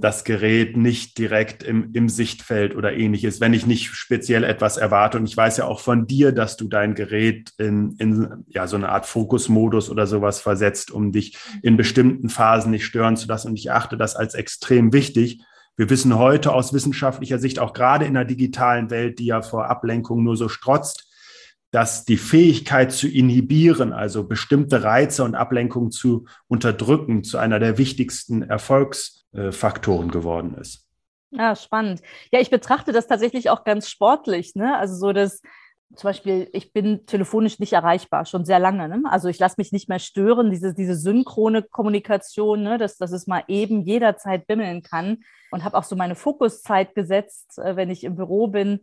das 0.00 0.24
Gerät 0.24 0.76
nicht 0.76 1.16
direkt 1.16 1.62
im, 1.62 1.90
im 1.92 2.08
Sichtfeld 2.08 2.74
oder 2.74 2.92
ähnliches, 2.92 3.40
wenn 3.40 3.54
ich 3.54 3.66
nicht 3.66 3.90
speziell 3.94 4.42
etwas 4.42 4.76
erwarte. 4.76 5.16
Und 5.16 5.28
ich 5.28 5.36
weiß 5.36 5.58
ja 5.58 5.66
auch 5.66 5.78
von 5.78 6.08
dir, 6.08 6.32
dass 6.32 6.56
du 6.56 6.66
dein 6.66 6.96
Gerät 6.96 7.52
in, 7.58 7.94
in 7.98 8.44
ja, 8.48 8.66
so 8.66 8.76
eine 8.76 8.88
Art 8.88 9.06
Fokusmodus 9.06 9.88
oder 9.88 10.08
sowas 10.08 10.40
versetzt, 10.40 10.90
um 10.90 11.12
dich 11.12 11.38
in 11.62 11.76
bestimmten 11.76 12.28
Phasen 12.28 12.72
nicht 12.72 12.84
stören 12.84 13.16
zu 13.16 13.28
lassen. 13.28 13.48
Und 13.48 13.58
ich 13.58 13.70
achte 13.70 13.96
das 13.96 14.16
als 14.16 14.34
extrem 14.34 14.92
wichtig. 14.92 15.40
Wir 15.76 15.88
wissen 15.88 16.18
heute 16.18 16.52
aus 16.52 16.72
wissenschaftlicher 16.72 17.38
Sicht, 17.38 17.60
auch 17.60 17.72
gerade 17.72 18.06
in 18.06 18.14
der 18.14 18.24
digitalen 18.24 18.90
Welt, 18.90 19.20
die 19.20 19.26
ja 19.26 19.40
vor 19.40 19.70
Ablenkung 19.70 20.24
nur 20.24 20.36
so 20.36 20.48
strotzt, 20.48 21.08
dass 21.70 22.04
die 22.04 22.16
Fähigkeit 22.16 22.90
zu 22.90 23.06
inhibieren, 23.06 23.92
also 23.92 24.24
bestimmte 24.24 24.82
Reize 24.82 25.22
und 25.22 25.36
Ablenkungen 25.36 25.92
zu 25.92 26.26
unterdrücken, 26.48 27.22
zu 27.22 27.38
einer 27.38 27.60
der 27.60 27.78
wichtigsten 27.78 28.42
Erfolgsfaktoren 29.32 30.10
geworden 30.10 30.54
ist. 30.54 30.86
Ja, 31.30 31.54
spannend. 31.54 32.02
Ja, 32.32 32.40
ich 32.40 32.50
betrachte 32.50 32.92
das 32.92 33.06
tatsächlich 33.06 33.50
auch 33.50 33.64
ganz 33.64 33.88
sportlich. 33.88 34.56
Ne? 34.56 34.76
Also 34.76 34.96
so 34.96 35.12
das, 35.12 35.40
zum 35.94 36.08
Beispiel, 36.08 36.48
ich 36.52 36.72
bin 36.72 37.06
telefonisch 37.06 37.60
nicht 37.60 37.72
erreichbar, 37.72 38.24
schon 38.24 38.44
sehr 38.44 38.58
lange. 38.58 38.88
Ne? 38.88 39.02
Also 39.08 39.28
ich 39.28 39.38
lasse 39.38 39.54
mich 39.58 39.70
nicht 39.70 39.88
mehr 39.88 40.00
stören, 40.00 40.50
diese, 40.50 40.74
diese 40.74 40.96
synchrone 40.96 41.62
Kommunikation, 41.62 42.62
ne? 42.62 42.78
dass, 42.78 42.96
dass 42.96 43.12
es 43.12 43.28
mal 43.28 43.44
eben 43.46 43.82
jederzeit 43.82 44.46
bimmeln 44.46 44.82
kann. 44.82 45.18
Und 45.52 45.64
habe 45.64 45.76
auch 45.76 45.84
so 45.84 45.96
meine 45.96 46.14
Fokuszeit 46.14 46.94
gesetzt, 46.94 47.58
äh, 47.58 47.74
wenn 47.76 47.90
ich 47.90 48.04
im 48.04 48.16
Büro 48.16 48.48
bin 48.48 48.80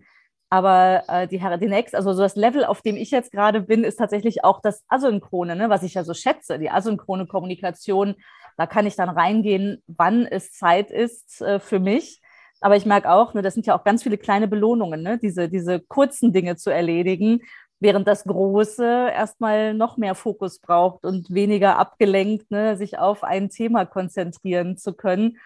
aber 0.50 1.04
äh, 1.08 1.28
die, 1.28 1.40
die 1.40 1.68
nächste, 1.68 1.98
also 1.98 2.14
so 2.14 2.22
das 2.22 2.36
Level, 2.36 2.64
auf 2.64 2.82
dem 2.82 2.96
ich 2.96 3.12
jetzt 3.12 3.32
gerade 3.32 3.62
bin, 3.62 3.84
ist 3.84 3.98
tatsächlich 3.98 4.44
auch 4.44 4.62
das 4.62 4.84
Asynchrone, 4.88 5.56
ne, 5.56 5.70
was 5.70 5.84
ich 5.84 5.96
ja 5.96 6.04
so 6.04 6.14
schätze, 6.14 6.58
die 6.58 6.70
asynchrone 6.70 7.28
Kommunikation. 7.28 8.16
Da 8.58 8.66
kann 8.66 8.86
ich 8.86 8.96
dann 8.96 9.10
reingehen, 9.10 9.82
wann 9.88 10.26
es 10.26 10.52
Zeit 10.52 10.92
ist 10.92 11.42
äh, 11.42 11.60
für 11.60 11.80
mich. 11.80 12.22
Aber 12.60 12.76
ich 12.76 12.86
merke 12.86 13.12
auch, 13.12 13.34
ne, 13.34 13.42
das 13.42 13.54
sind 13.54 13.68
ja 13.68 13.78
auch 13.78 13.84
ganz 13.84 14.04
viele 14.04 14.18
kleine 14.18 14.48
Belohnungen, 14.48 15.04
ne, 15.04 15.18
diese, 15.18 15.48
diese 15.48 15.80
kurzen 15.80 16.34
Dinge 16.34 16.56
zu 16.56 16.72
erledigen, 16.72 17.42
während 17.80 18.08
das 18.08 18.24
Große 18.24 18.84
erstmal 18.84 19.76
noch 19.76 19.98
mehr 19.98 20.16
Fokus 20.16 20.60
braucht 20.60 21.06
und 21.06 21.30
weniger 21.30 21.78
abgelenkt, 21.78 22.50
ne, 22.50 22.76
sich 22.76 22.98
auf 22.98 23.24
ein 23.24 23.50
Thema 23.50 23.86
konzentrieren 23.86 24.76
zu 24.78 24.94
können 24.94 25.38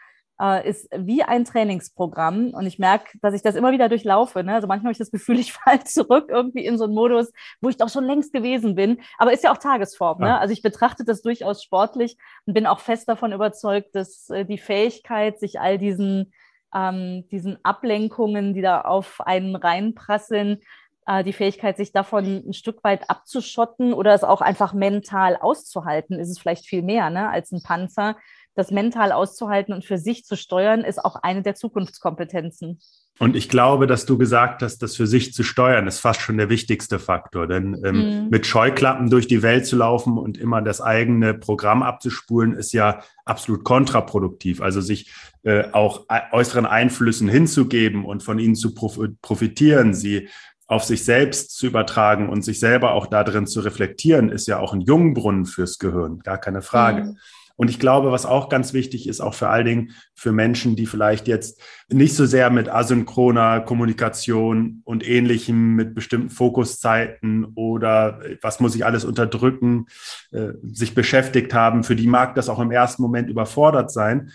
äh, 0.42 0.68
ist 0.68 0.90
wie 0.96 1.22
ein 1.24 1.46
Trainingsprogramm. 1.46 2.50
Und 2.50 2.66
ich 2.66 2.80
merke, 2.80 3.18
dass 3.22 3.36
ich 3.36 3.44
das 3.44 3.56
immer 3.56 3.72
wieder 3.72 3.90
durchlaufe. 3.90 4.44
Ne? 4.44 4.56
Also 4.56 4.68
manchmal 4.68 4.90
habe 4.90 4.94
ich 4.94 4.98
das 4.98 5.12
Gefühl, 5.12 5.40
ich 5.40 5.54
falle 5.54 5.84
zurück 5.84 6.26
irgendwie 6.30 6.66
in 6.66 6.78
so 6.78 6.86
einen 6.86 6.96
Modus, 6.96 7.32
wo 7.62 7.70
ich 7.70 7.78
doch 7.78 7.90
schon 7.90 8.06
längst 8.06 8.34
gewesen 8.34 8.76
bin. 8.76 9.00
Aber 9.18 9.34
ist 9.34 9.44
ja 9.44 9.54
auch 9.54 9.58
Tagesform. 9.58 10.20
Ne? 10.20 10.40
Also 10.40 10.54
ich 10.54 10.64
betrachte 10.64 11.06
das 11.06 11.22
durchaus 11.22 11.62
sportlich 11.62 12.18
und 12.46 12.54
bin 12.56 12.66
auch 12.66 12.80
fest 12.80 13.08
davon 13.08 13.34
überzeugt, 13.34 13.94
dass 13.94 14.30
äh, 14.30 14.46
die 14.46 14.58
Fähigkeit, 14.58 15.40
sich 15.40 15.60
all 15.60 15.78
diesen, 15.78 16.34
ähm, 16.74 17.28
diesen 17.30 17.64
Ablenkungen, 17.64 18.54
die 18.54 18.62
da 18.62 18.82
auf 18.82 19.22
einen 19.22 19.56
reinprasseln, 19.56 20.62
äh, 21.06 21.24
die 21.24 21.34
Fähigkeit, 21.34 21.78
sich 21.78 21.92
davon 21.92 22.44
ein 22.48 22.54
Stück 22.54 22.84
weit 22.84 23.10
abzuschotten 23.10 23.94
oder 23.94 24.14
es 24.14 24.24
auch 24.24 24.42
einfach 24.42 24.74
mental 24.74 25.36
auszuhalten, 25.36 26.20
ist 26.20 26.30
es 26.30 26.40
vielleicht 26.40 26.66
viel 26.66 26.82
mehr 26.82 27.10
ne, 27.12 27.30
als 27.30 27.52
ein 27.52 27.62
Panzer, 27.62 28.16
das 28.56 28.72
mental 28.72 29.12
auszuhalten 29.12 29.74
und 29.74 29.86
für 29.86 29.98
sich 29.98 30.26
zu 30.26 30.36
steuern, 30.36 30.82
ist 30.82 31.04
auch 31.04 31.16
eine 31.16 31.42
der 31.42 31.56
Zukunftskompetenzen. 31.56 32.80
Und 33.20 33.36
ich 33.36 33.50
glaube, 33.50 33.86
dass 33.86 34.08
du 34.08 34.18
gesagt 34.18 34.64
hast, 34.64 34.80
das 34.80 34.96
für 34.96 35.06
sich 35.06 35.32
zu 35.34 35.44
steuern, 35.44 35.86
ist 35.86 36.00
fast 36.00 36.22
schon 36.22 36.38
der 36.38 36.50
wichtigste 36.50 36.98
Faktor. 36.98 37.46
Denn 37.46 37.80
ähm, 37.86 38.24
mhm. 38.24 38.30
mit 38.32 38.48
Scheuklappen 38.48 39.12
durch 39.12 39.28
die 39.28 39.44
Welt 39.44 39.68
zu 39.68 39.76
laufen 39.76 40.18
und 40.18 40.40
immer 40.40 40.62
das 40.62 40.82
eigene 40.82 41.36
Programm 41.36 41.84
abzuspulen, 41.84 42.54
ist 42.56 42.74
ja 42.74 43.02
absolut 43.24 43.64
kontraproduktiv. 43.64 44.60
Also 44.60 44.82
sich 44.82 45.12
äh, 45.44 45.66
auch 45.72 46.08
äußeren 46.32 46.66
Einflüssen 46.66 47.30
hinzugeben 47.30 48.06
und 48.06 48.24
von 48.24 48.40
ihnen 48.40 48.56
zu 48.56 48.74
profitieren, 48.74 49.94
sie 49.94 50.30
auf 50.66 50.86
sich 50.86 51.04
selbst 51.04 51.56
zu 51.56 51.68
übertragen 51.68 52.28
und 52.28 52.44
sich 52.44 52.60
selber 52.60 52.94
auch 52.94 53.06
darin 53.06 53.46
zu 53.46 53.60
reflektieren, 53.60 54.30
ist 54.30 54.48
ja 54.48 54.58
auch 54.58 54.74
ein 54.74 54.82
Jungbrunnen 54.82 55.46
fürs 55.46 55.78
Gehirn, 55.80 56.20
gar 56.20 56.38
keine 56.40 56.62
Frage. 56.62 57.04
Mhm. 57.04 57.18
Und 57.62 57.70
ich 57.70 57.78
glaube, 57.78 58.12
was 58.12 58.26
auch 58.26 58.50
ganz 58.50 58.74
wichtig 58.74 59.08
ist, 59.08 59.22
auch 59.22 59.36
vor 59.36 59.50
allen 59.50 59.68
Dingen 59.68 59.92
für 60.16 60.32
Menschen, 60.32 60.76
die 60.76 60.88
vielleicht 60.88 61.28
jetzt 61.28 61.62
nicht 61.90 62.16
so 62.16 62.26
sehr 62.26 62.50
mit 62.50 62.70
asynchroner 62.70 63.60
Kommunikation 63.60 64.82
und 64.84 65.08
ähnlichem, 65.08 65.76
mit 65.76 65.94
bestimmten 65.94 66.32
Fokuszeiten 66.32 67.46
oder 67.54 68.20
was 68.42 68.62
muss 68.62 68.74
ich 68.74 68.84
alles 68.84 69.06
unterdrücken, 69.06 69.86
äh, 70.32 70.54
sich 70.64 70.96
beschäftigt 70.96 71.54
haben, 71.54 71.84
für 71.84 71.96
die 71.96 72.08
mag 72.08 72.34
das 72.34 72.50
auch 72.50 72.58
im 72.58 72.72
ersten 72.72 73.04
Moment 73.04 73.30
überfordert 73.30 73.92
sein 73.92 74.32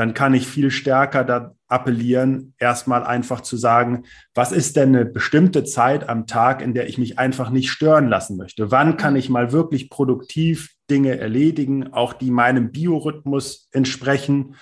dann 0.00 0.14
kann 0.14 0.32
ich 0.32 0.46
viel 0.46 0.70
stärker 0.70 1.24
da 1.24 1.54
appellieren, 1.68 2.54
erstmal 2.58 3.04
einfach 3.04 3.42
zu 3.42 3.58
sagen, 3.58 4.04
was 4.32 4.50
ist 4.50 4.76
denn 4.76 4.96
eine 4.96 5.04
bestimmte 5.04 5.62
Zeit 5.62 6.08
am 6.08 6.26
Tag, 6.26 6.62
in 6.62 6.72
der 6.72 6.88
ich 6.88 6.96
mich 6.96 7.18
einfach 7.18 7.50
nicht 7.50 7.70
stören 7.70 8.08
lassen 8.08 8.38
möchte? 8.38 8.70
Wann 8.70 8.96
kann 8.96 9.14
ich 9.14 9.28
mal 9.28 9.52
wirklich 9.52 9.90
produktiv 9.90 10.70
Dinge 10.88 11.18
erledigen, 11.18 11.92
auch 11.92 12.14
die 12.14 12.30
meinem 12.30 12.72
Biorhythmus 12.72 13.68
entsprechen, 13.72 14.54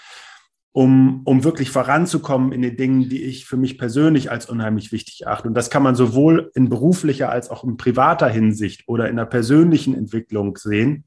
um, 0.73 1.23
um 1.25 1.45
wirklich 1.45 1.71
voranzukommen 1.71 2.51
in 2.51 2.63
den 2.63 2.77
Dingen, 2.77 3.09
die 3.09 3.23
ich 3.23 3.47
für 3.47 3.57
mich 3.57 3.79
persönlich 3.79 4.33
als 4.33 4.47
unheimlich 4.47 4.91
wichtig 4.91 5.29
achte. 5.29 5.47
Und 5.47 5.55
das 5.55 5.71
kann 5.71 5.85
man 5.85 5.95
sowohl 5.95 6.51
in 6.57 6.69
beruflicher 6.69 7.31
als 7.31 7.49
auch 7.49 7.63
in 7.63 7.77
privater 7.77 8.29
Hinsicht 8.29 8.89
oder 8.89 9.09
in 9.09 9.15
der 9.15 9.27
persönlichen 9.27 9.95
Entwicklung 9.95 10.57
sehen 10.57 11.05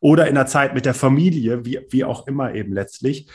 oder 0.00 0.28
in 0.28 0.34
der 0.34 0.46
Zeit 0.46 0.72
mit 0.72 0.86
der 0.86 0.94
Familie, 0.94 1.66
wie, 1.66 1.80
wie 1.90 2.04
auch 2.04 2.26
immer 2.26 2.54
eben 2.54 2.72
letztlich. 2.72 3.28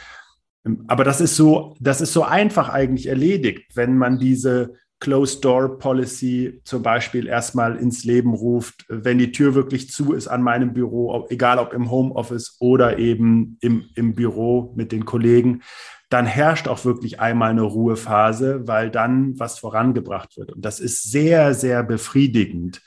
Aber 0.88 1.04
das 1.04 1.22
ist 1.22 1.36
so, 1.36 1.76
das 1.80 2.02
ist 2.02 2.14
so 2.14 2.24
einfach 2.24 2.70
eigentlich 2.70 3.08
erledigt, 3.08 3.76
wenn 3.76 3.98
man 3.98 4.20
diese 4.20 4.76
Closed 5.00 5.44
Door 5.44 5.80
Policy 5.80 6.62
zum 6.64 6.84
Beispiel 6.84 7.26
erstmal 7.26 7.76
ins 7.76 8.04
Leben 8.04 8.36
ruft, 8.36 8.86
wenn 8.88 9.18
die 9.18 9.32
Tür 9.32 9.56
wirklich 9.56 9.90
zu 9.90 10.14
ist 10.14 10.28
an 10.28 10.44
meinem 10.44 10.74
Büro, 10.74 11.26
egal 11.30 11.58
ob 11.58 11.74
im 11.74 11.90
Homeoffice 11.90 12.58
oder 12.60 13.00
eben 13.00 13.58
im, 13.62 13.90
im 13.96 14.14
Büro 14.14 14.72
mit 14.76 14.92
den 14.92 15.04
Kollegen, 15.04 15.64
dann 16.10 16.28
herrscht 16.28 16.68
auch 16.68 16.86
wirklich 16.86 17.20
einmal 17.20 17.50
eine 17.50 17.64
Ruhephase, 17.64 18.68
weil 18.68 18.92
dann 18.92 19.40
was 19.40 19.58
vorangebracht 19.58 20.38
wird. 20.38 20.52
Und 20.52 20.64
das 20.64 20.80
ist 20.80 21.10
sehr, 21.10 21.56
sehr 21.56 21.84
befriedigend, 21.84 22.82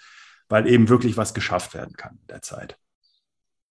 weil 0.48 0.68
eben 0.68 0.88
wirklich 0.88 1.16
was 1.16 1.34
geschafft 1.34 1.74
werden 1.74 1.96
kann 1.96 2.18
in 2.20 2.26
der 2.28 2.42
Zeit. 2.42 2.78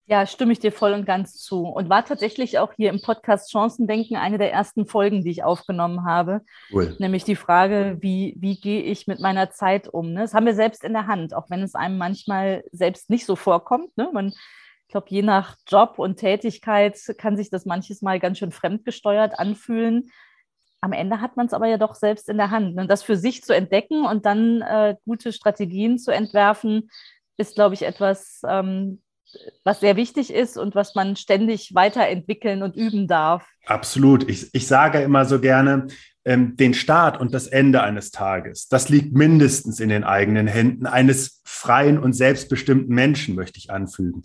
Ja, 0.05 0.25
stimme 0.25 0.51
ich 0.51 0.59
dir 0.59 0.73
voll 0.73 0.91
und 0.91 1.05
ganz 1.05 1.37
zu. 1.37 1.65
Und 1.65 1.89
war 1.89 2.03
tatsächlich 2.03 2.59
auch 2.59 2.73
hier 2.73 2.89
im 2.89 3.01
Podcast 3.01 3.51
Chancendenken 3.51 4.17
eine 4.17 4.37
der 4.37 4.51
ersten 4.51 4.85
Folgen, 4.85 5.23
die 5.23 5.31
ich 5.31 5.43
aufgenommen 5.45 6.03
habe. 6.05 6.41
Cool. 6.71 6.95
Nämlich 6.99 7.23
die 7.23 7.37
Frage, 7.37 7.97
wie, 8.01 8.35
wie 8.37 8.59
gehe 8.59 8.81
ich 8.81 9.07
mit 9.07 9.21
meiner 9.21 9.51
Zeit 9.51 9.87
um? 9.87 10.11
Ne? 10.11 10.21
Das 10.21 10.33
haben 10.33 10.45
wir 10.45 10.55
selbst 10.55 10.83
in 10.83 10.91
der 10.91 11.07
Hand, 11.07 11.33
auch 11.33 11.49
wenn 11.49 11.61
es 11.61 11.73
einem 11.73 11.97
manchmal 11.97 12.65
selbst 12.71 13.09
nicht 13.09 13.25
so 13.25 13.37
vorkommt. 13.37 13.95
Ne? 13.95 14.09
Man, 14.11 14.27
ich 14.27 14.89
glaube, 14.89 15.07
je 15.09 15.21
nach 15.21 15.55
Job 15.69 15.97
und 15.97 16.17
Tätigkeit 16.17 16.99
kann 17.17 17.37
sich 17.37 17.49
das 17.49 17.65
manches 17.65 18.01
Mal 18.01 18.19
ganz 18.19 18.39
schön 18.39 18.51
fremdgesteuert 18.51 19.39
anfühlen. 19.39 20.11
Am 20.81 20.91
Ende 20.91 21.21
hat 21.21 21.37
man 21.37 21.45
es 21.45 21.53
aber 21.53 21.67
ja 21.67 21.77
doch 21.77 21.95
selbst 21.95 22.27
in 22.27 22.35
der 22.35 22.51
Hand. 22.51 22.71
Und 22.71 22.75
ne? 22.75 22.87
das 22.87 23.03
für 23.03 23.15
sich 23.15 23.41
zu 23.41 23.55
entdecken 23.55 24.05
und 24.05 24.25
dann 24.25 24.61
äh, 24.63 24.97
gute 25.05 25.31
Strategien 25.31 25.97
zu 25.97 26.11
entwerfen, 26.11 26.89
ist, 27.37 27.55
glaube 27.55 27.73
ich, 27.73 27.83
etwas, 27.83 28.41
ähm, 28.45 29.01
was 29.63 29.79
sehr 29.79 29.95
wichtig 29.95 30.33
ist 30.33 30.57
und 30.57 30.75
was 30.75 30.95
man 30.95 31.15
ständig 31.15 31.73
weiterentwickeln 31.73 32.63
und 32.63 32.75
üben 32.75 33.07
darf. 33.07 33.45
Absolut. 33.65 34.29
Ich, 34.29 34.49
ich 34.53 34.67
sage 34.67 35.01
immer 35.01 35.25
so 35.25 35.39
gerne, 35.39 35.87
ähm, 36.25 36.55
den 36.55 36.73
Start 36.73 37.19
und 37.19 37.33
das 37.33 37.47
Ende 37.47 37.83
eines 37.83 38.11
Tages, 38.11 38.69
das 38.69 38.87
liegt 38.87 39.13
mindestens 39.13 39.79
in 39.79 39.89
den 39.89 40.05
eigenen 40.05 40.47
Händen 40.47 40.85
eines 40.85 41.41
freien 41.43 41.97
und 41.97 42.13
selbstbestimmten 42.13 42.93
Menschen, 42.93 43.35
möchte 43.35 43.59
ich 43.59 43.69
anfügen. 43.71 44.23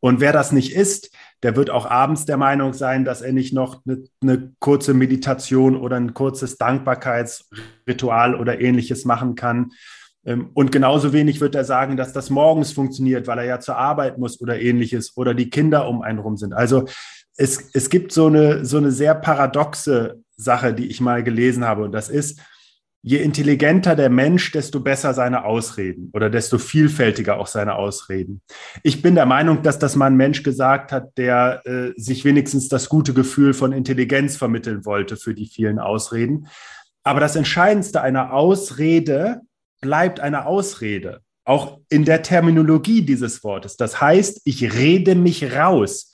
Und 0.00 0.20
wer 0.20 0.32
das 0.32 0.50
nicht 0.52 0.74
ist, 0.74 1.10
der 1.42 1.54
wird 1.54 1.70
auch 1.70 1.86
abends 1.86 2.24
der 2.24 2.36
Meinung 2.36 2.72
sein, 2.72 3.04
dass 3.04 3.22
er 3.22 3.32
nicht 3.32 3.52
noch 3.52 3.82
eine, 3.86 4.04
eine 4.20 4.52
kurze 4.58 4.94
Meditation 4.94 5.76
oder 5.76 5.96
ein 5.96 6.14
kurzes 6.14 6.58
Dankbarkeitsritual 6.58 8.34
oder 8.34 8.60
ähnliches 8.60 9.04
machen 9.04 9.36
kann. 9.36 9.72
Ähm, 10.26 10.50
und 10.52 10.72
genauso 10.72 11.12
wenig 11.12 11.40
wird 11.40 11.54
er 11.54 11.64
sagen, 11.64 11.96
dass 11.96 12.12
das 12.12 12.28
morgens 12.28 12.72
funktioniert, 12.72 13.26
weil 13.26 13.38
er 13.38 13.44
ja 13.44 13.60
zur 13.60 13.76
Arbeit 13.76 14.18
muss 14.18 14.40
oder 14.40 14.60
ähnliches 14.60 15.16
oder 15.16 15.32
die 15.32 15.48
Kinder 15.48 15.88
um 15.88 16.02
einen 16.02 16.18
rum 16.18 16.36
sind. 16.36 16.52
Also 16.52 16.84
es, 17.36 17.70
es 17.72 17.88
gibt 17.88 18.12
so 18.12 18.26
eine, 18.26 18.64
so 18.64 18.78
eine 18.78 18.90
sehr 18.90 19.14
paradoxe 19.14 20.22
Sache, 20.36 20.74
die 20.74 20.86
ich 20.86 21.00
mal 21.00 21.22
gelesen 21.22 21.64
habe. 21.64 21.84
Und 21.84 21.92
das 21.92 22.08
ist, 22.08 22.40
je 23.02 23.18
intelligenter 23.18 23.94
der 23.94 24.10
Mensch, 24.10 24.50
desto 24.50 24.80
besser 24.80 25.14
seine 25.14 25.44
Ausreden 25.44 26.10
oder 26.12 26.28
desto 26.28 26.58
vielfältiger 26.58 27.38
auch 27.38 27.46
seine 27.46 27.76
Ausreden. 27.76 28.42
Ich 28.82 29.00
bin 29.00 29.14
der 29.14 29.26
Meinung, 29.26 29.62
dass 29.62 29.78
das 29.78 29.94
mal 29.94 30.06
ein 30.06 30.16
Mensch 30.16 30.42
gesagt 30.42 30.90
hat, 30.90 31.16
der 31.16 31.62
äh, 31.66 31.92
sich 31.96 32.24
wenigstens 32.24 32.68
das 32.68 32.88
gute 32.88 33.14
Gefühl 33.14 33.54
von 33.54 33.72
Intelligenz 33.72 34.36
vermitteln 34.36 34.84
wollte 34.84 35.16
für 35.16 35.34
die 35.34 35.46
vielen 35.46 35.78
Ausreden. 35.78 36.48
Aber 37.04 37.20
das 37.20 37.36
Entscheidendste 37.36 38.00
einer 38.00 38.32
Ausrede 38.32 39.42
bleibt 39.86 40.18
eine 40.18 40.46
Ausrede, 40.46 41.20
auch 41.44 41.78
in 41.88 42.04
der 42.04 42.22
Terminologie 42.22 43.02
dieses 43.02 43.44
Wortes. 43.44 43.76
Das 43.76 44.00
heißt, 44.00 44.40
ich 44.44 44.74
rede 44.74 45.14
mich 45.14 45.52
raus. 45.54 46.12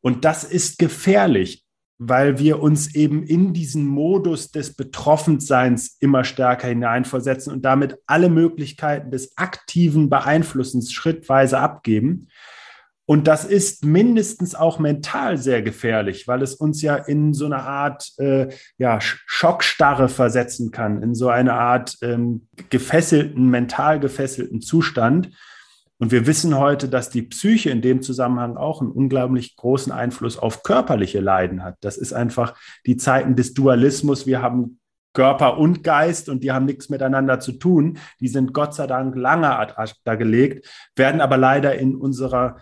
Und 0.00 0.24
das 0.24 0.42
ist 0.42 0.78
gefährlich, 0.78 1.62
weil 1.98 2.38
wir 2.38 2.62
uns 2.62 2.94
eben 2.94 3.22
in 3.22 3.52
diesen 3.52 3.84
Modus 3.86 4.50
des 4.50 4.74
Betroffenseins 4.74 5.98
immer 6.00 6.24
stärker 6.24 6.68
hineinversetzen 6.68 7.52
und 7.52 7.60
damit 7.62 7.98
alle 8.06 8.30
Möglichkeiten 8.30 9.10
des 9.10 9.36
aktiven 9.36 10.08
Beeinflussens 10.08 10.90
schrittweise 10.90 11.58
abgeben. 11.58 12.28
Und 13.10 13.26
das 13.26 13.44
ist 13.44 13.84
mindestens 13.84 14.54
auch 14.54 14.78
mental 14.78 15.36
sehr 15.36 15.62
gefährlich, 15.62 16.28
weil 16.28 16.42
es 16.42 16.54
uns 16.54 16.80
ja 16.80 16.94
in 16.94 17.34
so 17.34 17.44
eine 17.44 17.64
Art 17.64 18.12
äh, 18.18 18.46
ja, 18.78 19.00
Schockstarre 19.00 20.08
versetzen 20.08 20.70
kann, 20.70 21.02
in 21.02 21.16
so 21.16 21.28
eine 21.28 21.54
Art 21.54 21.96
ähm, 22.02 22.46
gefesselten, 22.68 23.50
mental 23.50 23.98
gefesselten 23.98 24.60
Zustand. 24.60 25.30
Und 25.98 26.12
wir 26.12 26.28
wissen 26.28 26.56
heute, 26.56 26.88
dass 26.88 27.10
die 27.10 27.22
Psyche 27.22 27.70
in 27.70 27.82
dem 27.82 28.00
Zusammenhang 28.00 28.56
auch 28.56 28.80
einen 28.80 28.92
unglaublich 28.92 29.56
großen 29.56 29.90
Einfluss 29.90 30.38
auf 30.38 30.62
körperliche 30.62 31.18
Leiden 31.18 31.64
hat. 31.64 31.78
Das 31.80 31.96
ist 31.96 32.12
einfach 32.12 32.54
die 32.86 32.96
Zeiten 32.96 33.34
des 33.34 33.54
Dualismus. 33.54 34.28
Wir 34.28 34.40
haben 34.40 34.78
Körper 35.14 35.58
und 35.58 35.82
Geist 35.82 36.28
und 36.28 36.44
die 36.44 36.52
haben 36.52 36.66
nichts 36.66 36.88
miteinander 36.90 37.40
zu 37.40 37.50
tun. 37.50 37.98
Die 38.20 38.28
sind 38.28 38.52
Gott 38.52 38.72
sei 38.72 38.86
Dank 38.86 39.16
lange 39.16 39.58
ad 39.58 39.74
acta 39.76 40.14
gelegt, 40.14 40.68
werden 40.94 41.20
aber 41.20 41.36
leider 41.36 41.74
in 41.76 41.96
unserer 41.96 42.58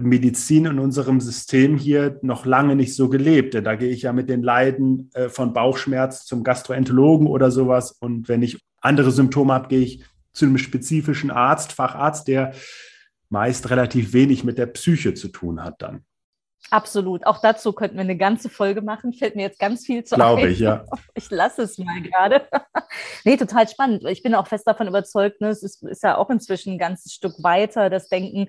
Medizin 0.00 0.64
in 0.64 0.78
unserem 0.78 1.20
System 1.20 1.76
hier 1.76 2.18
noch 2.22 2.46
lange 2.46 2.76
nicht 2.76 2.94
so 2.96 3.08
gelebt. 3.08 3.54
Denn 3.54 3.64
da 3.64 3.76
gehe 3.76 3.90
ich 3.90 4.02
ja 4.02 4.12
mit 4.12 4.28
den 4.28 4.42
Leiden 4.42 5.10
äh, 5.14 5.28
von 5.28 5.52
Bauchschmerz 5.52 6.24
zum 6.24 6.44
Gastroenterologen 6.44 7.26
oder 7.26 7.50
sowas. 7.50 7.92
Und 7.92 8.28
wenn 8.28 8.42
ich 8.42 8.58
andere 8.80 9.10
Symptome 9.10 9.52
habe, 9.52 9.68
gehe 9.68 9.80
ich 9.80 10.04
zu 10.32 10.46
einem 10.46 10.58
spezifischen 10.58 11.30
Arzt, 11.30 11.72
Facharzt, 11.72 12.28
der 12.28 12.54
meist 13.28 13.70
relativ 13.70 14.12
wenig 14.12 14.44
mit 14.44 14.58
der 14.58 14.66
Psyche 14.66 15.14
zu 15.14 15.28
tun 15.28 15.62
hat 15.62 15.82
dann. 15.82 16.04
Absolut. 16.70 17.26
Auch 17.26 17.40
dazu 17.40 17.72
könnten 17.72 17.96
wir 17.96 18.02
eine 18.02 18.16
ganze 18.16 18.48
Folge 18.48 18.80
machen. 18.80 19.12
Fällt 19.12 19.34
mir 19.34 19.42
jetzt 19.42 19.58
ganz 19.58 19.86
viel 19.86 20.04
zu 20.04 20.14
Glaube 20.14 20.48
ich, 20.48 20.60
ja. 20.60 20.84
Ich 21.14 21.30
lasse 21.30 21.62
es 21.62 21.78
mal 21.78 22.00
gerade. 22.00 22.42
nee, 23.24 23.36
total 23.36 23.68
spannend. 23.68 24.04
Ich 24.04 24.22
bin 24.22 24.34
auch 24.34 24.46
fest 24.46 24.66
davon 24.66 24.86
überzeugt, 24.86 25.40
ne, 25.40 25.48
es 25.48 25.62
ist, 25.62 25.82
ist 25.82 26.02
ja 26.02 26.16
auch 26.16 26.30
inzwischen 26.30 26.74
ein 26.74 26.78
ganzes 26.78 27.12
Stück 27.12 27.42
weiter, 27.42 27.90
das 27.90 28.08
Denken, 28.08 28.48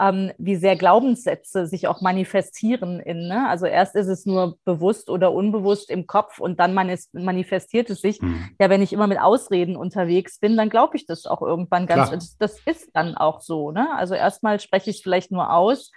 ähm, 0.00 0.32
wie 0.38 0.56
sehr 0.56 0.76
Glaubenssätze 0.76 1.66
sich 1.66 1.86
auch 1.86 2.00
manifestieren 2.00 3.00
in. 3.00 3.28
Ne? 3.28 3.46
Also 3.48 3.66
erst 3.66 3.94
ist 3.94 4.06
es 4.06 4.24
nur 4.24 4.56
bewusst 4.64 5.10
oder 5.10 5.32
unbewusst 5.32 5.90
im 5.90 6.06
Kopf 6.06 6.40
und 6.40 6.58
dann 6.58 6.72
manifestiert 6.72 7.90
es 7.90 8.00
sich. 8.00 8.20
Mhm. 8.22 8.48
Ja, 8.58 8.70
wenn 8.70 8.80
ich 8.80 8.94
immer 8.94 9.06
mit 9.06 9.20
Ausreden 9.20 9.76
unterwegs 9.76 10.38
bin, 10.38 10.56
dann 10.56 10.70
glaube 10.70 10.96
ich 10.96 11.04
das 11.06 11.26
auch 11.26 11.42
irgendwann 11.42 11.86
ganz. 11.86 12.10
Das, 12.10 12.36
das, 12.38 12.60
ist 12.64 12.90
dann 12.94 13.14
auch 13.14 13.40
so. 13.40 13.72
Ne? 13.72 13.88
Also 13.94 14.14
erstmal 14.14 14.58
spreche 14.58 14.90
ich 14.90 14.96
es 14.96 15.02
vielleicht 15.02 15.30
nur 15.30 15.52
aus 15.52 15.90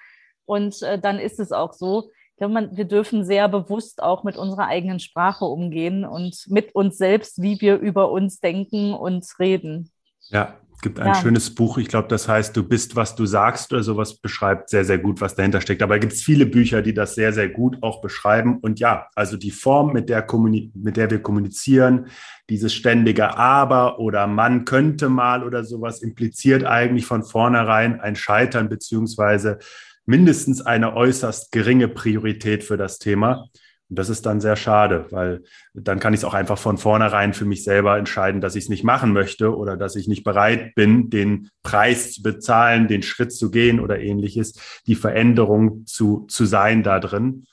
und 0.46 0.82
äh, 0.82 1.00
dann 1.00 1.18
ist 1.18 1.40
es 1.40 1.52
auch 1.52 1.74
so. 1.74 2.10
Ich 2.32 2.38
glaube, 2.38 2.54
man, 2.54 2.76
wir 2.76 2.86
dürfen 2.86 3.24
sehr 3.24 3.48
bewusst 3.48 4.04
auch 4.04 4.24
mit 4.24 4.38
unserer 4.38 4.66
eigenen 4.68 5.00
Sprache 5.00 5.46
umgehen 5.46 6.04
und 6.04 6.46
mit 6.48 6.76
uns 6.76 6.98
selbst, 6.98 7.42
wie 7.42 7.62
wir 7.62 7.78
über 7.78 8.12
uns 8.12 8.40
denken 8.40 8.94
und 8.94 9.26
reden. 9.40 9.92
Ja, 10.30 10.58
gibt 10.84 11.00
ein 11.00 11.08
ja. 11.08 11.16
schönes 11.16 11.56
Buch, 11.56 11.80
ich 11.80 11.88
glaube, 11.88 12.08
das 12.10 12.28
heißt, 12.28 12.56
du 12.56 12.62
bist, 12.62 12.96
was 12.96 13.16
du 13.16 13.26
sagst 13.26 13.74
oder 13.74 13.82
sowas, 13.82 14.18
beschreibt 14.18 14.70
sehr, 14.70 14.86
sehr 14.86 15.00
gut, 15.00 15.22
was 15.22 15.34
dahinter 15.34 15.62
steckt. 15.62 15.82
Aber 15.82 15.98
gibt 15.98 16.14
es 16.14 16.22
viele 16.22 16.46
Bücher, 16.46 16.84
die 16.84 16.94
das 16.94 17.16
sehr, 17.16 17.34
sehr 17.34 17.50
gut 17.50 17.78
auch 17.82 18.02
beschreiben. 18.02 18.60
Und 18.60 18.80
ja, 18.80 19.08
also 19.16 19.36
die 19.36 19.50
Form, 19.50 19.94
mit 19.94 20.10
der, 20.10 20.28
mit 20.76 20.98
der 20.98 21.10
wir 21.10 21.24
kommunizieren, 21.24 22.08
dieses 22.50 22.74
ständige 22.74 23.36
Aber 23.36 23.98
oder 24.00 24.28
man 24.28 24.66
könnte 24.66 25.10
mal 25.10 25.44
oder 25.44 25.64
sowas, 25.64 26.04
impliziert 26.04 26.66
eigentlich 26.66 27.08
von 27.08 27.24
vornherein 27.24 28.00
ein 28.00 28.16
Scheitern 28.16 28.70
beziehungsweise 28.70 29.58
mindestens 30.06 30.62
eine 30.62 30.96
äußerst 30.96 31.52
geringe 31.52 31.88
Priorität 31.88 32.64
für 32.64 32.78
das 32.78 33.00
Thema. 33.00 33.48
Und 33.90 34.00
das 34.00 34.10
ist 34.10 34.26
dann 34.26 34.42
sehr 34.42 34.56
schade, 34.56 35.08
weil 35.12 35.44
dann 35.74 36.00
kann 36.00 36.14
ich 36.14 36.22
es 36.22 36.24
auch 36.24 36.34
einfach 36.34 36.58
von 36.58 36.78
vornherein 36.78 37.34
für 37.34 37.46
mich 37.46 37.64
selber 37.64 37.98
entscheiden, 37.98 38.42
dass 38.42 38.56
ich 38.56 38.64
es 38.64 38.70
nicht 38.70 38.84
machen 38.84 39.14
möchte 39.14 39.56
oder 39.56 39.78
dass 39.78 39.96
ich 39.96 40.08
nicht 40.08 40.24
bereit 40.24 40.74
bin, 40.76 41.10
den 41.10 41.50
Preis 41.64 42.14
zu 42.14 42.24
bezahlen, 42.24 42.88
den 42.88 43.04
Schritt 43.04 43.34
zu 43.34 43.52
gehen 43.52 43.80
oder 43.80 44.00
ähnliches, 44.00 44.82
die 44.88 44.96
Veränderung 44.96 45.86
zu, 45.86 46.26
zu 46.28 46.46
sein 46.46 46.84
da 46.84 47.00
drin. 47.00 47.46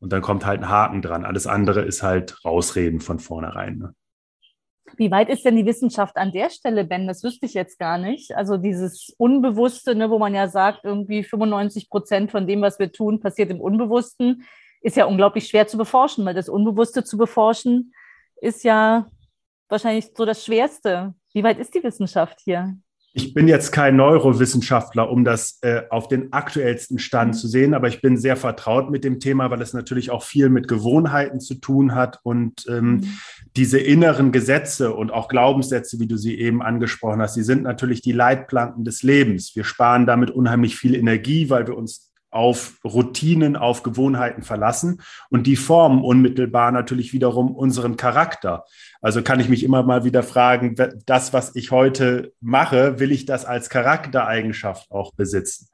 Und 0.00 0.12
dann 0.12 0.22
kommt 0.22 0.46
halt 0.46 0.60
ein 0.60 0.68
Haken 0.68 1.02
dran. 1.02 1.24
Alles 1.24 1.46
andere 1.46 1.82
ist 1.82 2.02
halt 2.02 2.44
Rausreden 2.44 3.00
von 3.00 3.18
vornherein. 3.18 3.78
Ne? 3.78 3.94
Wie 4.96 5.10
weit 5.10 5.28
ist 5.28 5.44
denn 5.44 5.56
die 5.56 5.66
Wissenschaft 5.66 6.16
an 6.16 6.32
der 6.32 6.50
Stelle, 6.50 6.84
Ben? 6.84 7.06
Das 7.06 7.22
wüsste 7.22 7.46
ich 7.46 7.54
jetzt 7.54 7.78
gar 7.78 7.98
nicht. 7.98 8.34
Also 8.34 8.56
dieses 8.56 9.14
Unbewusste, 9.18 9.94
ne, 9.94 10.10
wo 10.10 10.18
man 10.18 10.34
ja 10.34 10.48
sagt, 10.48 10.84
irgendwie 10.84 11.22
95 11.22 11.88
Prozent 11.88 12.30
von 12.30 12.46
dem, 12.46 12.60
was 12.62 12.78
wir 12.78 12.92
tun, 12.92 13.20
passiert 13.20 13.50
im 13.50 13.60
Unbewussten 13.60 14.44
ist 14.80 14.96
ja 14.96 15.04
unglaublich 15.04 15.46
schwer 15.46 15.66
zu 15.66 15.76
beforschen, 15.76 16.24
weil 16.24 16.34
das 16.34 16.48
Unbewusste 16.48 17.04
zu 17.04 17.16
beforschen 17.16 17.92
ist 18.40 18.64
ja 18.64 19.10
wahrscheinlich 19.68 20.10
so 20.16 20.24
das 20.24 20.44
Schwerste. 20.44 21.14
Wie 21.32 21.44
weit 21.44 21.58
ist 21.58 21.74
die 21.74 21.82
Wissenschaft 21.82 22.40
hier? 22.42 22.76
Ich 23.12 23.34
bin 23.34 23.48
jetzt 23.48 23.72
kein 23.72 23.96
Neurowissenschaftler, 23.96 25.10
um 25.10 25.24
das 25.24 25.58
äh, 25.62 25.82
auf 25.90 26.06
den 26.06 26.32
aktuellsten 26.32 27.00
Stand 27.00 27.34
zu 27.34 27.48
sehen, 27.48 27.74
aber 27.74 27.88
ich 27.88 28.00
bin 28.00 28.16
sehr 28.16 28.36
vertraut 28.36 28.88
mit 28.88 29.02
dem 29.02 29.18
Thema, 29.18 29.50
weil 29.50 29.60
es 29.62 29.72
natürlich 29.72 30.12
auch 30.12 30.22
viel 30.22 30.48
mit 30.48 30.68
Gewohnheiten 30.68 31.40
zu 31.40 31.56
tun 31.56 31.96
hat 31.96 32.20
und 32.22 32.66
ähm, 32.68 32.92
mhm. 32.92 33.18
diese 33.56 33.80
inneren 33.80 34.30
Gesetze 34.30 34.94
und 34.94 35.10
auch 35.10 35.26
Glaubenssätze, 35.26 35.98
wie 35.98 36.06
du 36.06 36.16
sie 36.16 36.38
eben 36.38 36.62
angesprochen 36.62 37.20
hast, 37.20 37.34
die 37.34 37.42
sind 37.42 37.64
natürlich 37.64 38.00
die 38.00 38.12
Leitplanken 38.12 38.84
des 38.84 39.02
Lebens. 39.02 39.56
Wir 39.56 39.64
sparen 39.64 40.06
damit 40.06 40.30
unheimlich 40.30 40.76
viel 40.76 40.94
Energie, 40.94 41.50
weil 41.50 41.66
wir 41.66 41.76
uns 41.76 42.09
auf 42.30 42.78
Routinen, 42.84 43.56
auf 43.56 43.82
Gewohnheiten 43.82 44.42
verlassen 44.42 45.02
und 45.30 45.46
die 45.46 45.56
formen 45.56 46.02
unmittelbar 46.02 46.70
natürlich 46.72 47.12
wiederum 47.12 47.54
unseren 47.54 47.96
Charakter. 47.96 48.64
Also 49.00 49.22
kann 49.22 49.40
ich 49.40 49.48
mich 49.48 49.64
immer 49.64 49.82
mal 49.82 50.04
wieder 50.04 50.22
fragen, 50.22 50.76
das, 51.06 51.32
was 51.32 51.56
ich 51.56 51.70
heute 51.70 52.32
mache, 52.40 53.00
will 53.00 53.10
ich 53.10 53.26
das 53.26 53.44
als 53.44 53.68
Charaktereigenschaft 53.68 54.90
auch 54.90 55.14
besitzen? 55.14 55.68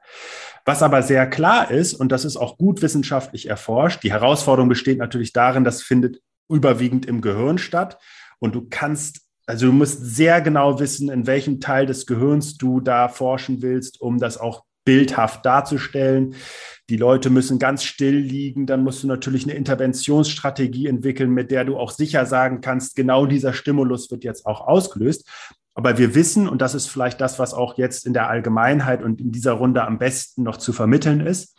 Was 0.65 0.83
aber 0.83 1.03
sehr 1.03 1.27
klar 1.27 1.69
ist, 1.69 1.93
und 1.93 2.11
das 2.11 2.25
ist 2.25 2.37
auch 2.37 2.57
gut 2.57 2.81
wissenschaftlich 2.81 3.47
erforscht, 3.47 4.03
die 4.03 4.11
Herausforderung 4.11 4.69
besteht 4.69 4.97
natürlich 4.97 5.33
darin, 5.33 5.63
das 5.63 5.81
findet 5.81 6.21
überwiegend 6.49 7.05
im 7.05 7.21
Gehirn 7.21 7.57
statt 7.57 7.99
und 8.39 8.55
du 8.55 8.67
kannst 8.69 9.27
also 9.49 9.67
du 9.67 9.71
musst 9.71 10.03
sehr 10.03 10.41
genau 10.41 10.77
wissen, 10.77 11.09
in 11.09 11.25
welchem 11.25 11.61
Teil 11.61 11.85
des 11.85 12.05
Gehirns 12.05 12.57
du 12.57 12.81
da 12.81 13.07
forschen 13.07 13.61
willst, 13.61 14.01
um 14.01 14.19
das 14.19 14.37
auch 14.37 14.65
bildhaft 14.87 15.45
darzustellen. 15.45 16.35
Die 16.89 16.95
Leute 16.95 17.29
müssen 17.29 17.59
ganz 17.59 17.83
still 17.83 18.15
liegen. 18.15 18.65
Dann 18.65 18.85
musst 18.85 19.03
du 19.03 19.07
natürlich 19.07 19.43
eine 19.43 19.53
Interventionsstrategie 19.53 20.87
entwickeln, 20.87 21.31
mit 21.31 21.51
der 21.51 21.65
du 21.65 21.77
auch 21.77 21.91
sicher 21.91 22.25
sagen 22.25 22.61
kannst, 22.61 22.95
genau 22.95 23.25
dieser 23.25 23.51
Stimulus 23.51 24.09
wird 24.09 24.23
jetzt 24.23 24.45
auch 24.45 24.61
ausgelöst. 24.61 25.29
Aber 25.75 25.97
wir 25.97 26.15
wissen, 26.15 26.47
und 26.47 26.61
das 26.61 26.73
ist 26.73 26.87
vielleicht 26.87 27.19
das, 27.19 27.37
was 27.37 27.53
auch 27.53 27.77
jetzt 27.77 28.05
in 28.05 28.13
der 28.13 28.29
Allgemeinheit 28.29 29.03
und 29.03 29.19
in 29.19 29.33
dieser 29.33 29.51
Runde 29.51 29.83
am 29.83 29.99
besten 29.99 30.43
noch 30.43 30.55
zu 30.55 30.71
vermitteln 30.71 31.19
ist, 31.19 31.57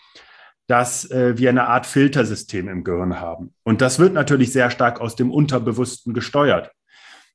dass 0.67 1.11
äh, 1.11 1.37
wir 1.37 1.51
eine 1.51 1.69
Art 1.69 1.85
Filtersystem 1.85 2.67
im 2.67 2.83
Gehirn 2.83 3.21
haben. 3.21 3.53
Und 3.63 3.83
das 3.83 3.99
wird 3.99 4.15
natürlich 4.15 4.53
sehr 4.55 4.71
stark 4.71 5.03
aus 5.03 5.17
dem 5.17 5.31
Unterbewussten 5.31 6.15
gesteuert. 6.15 6.71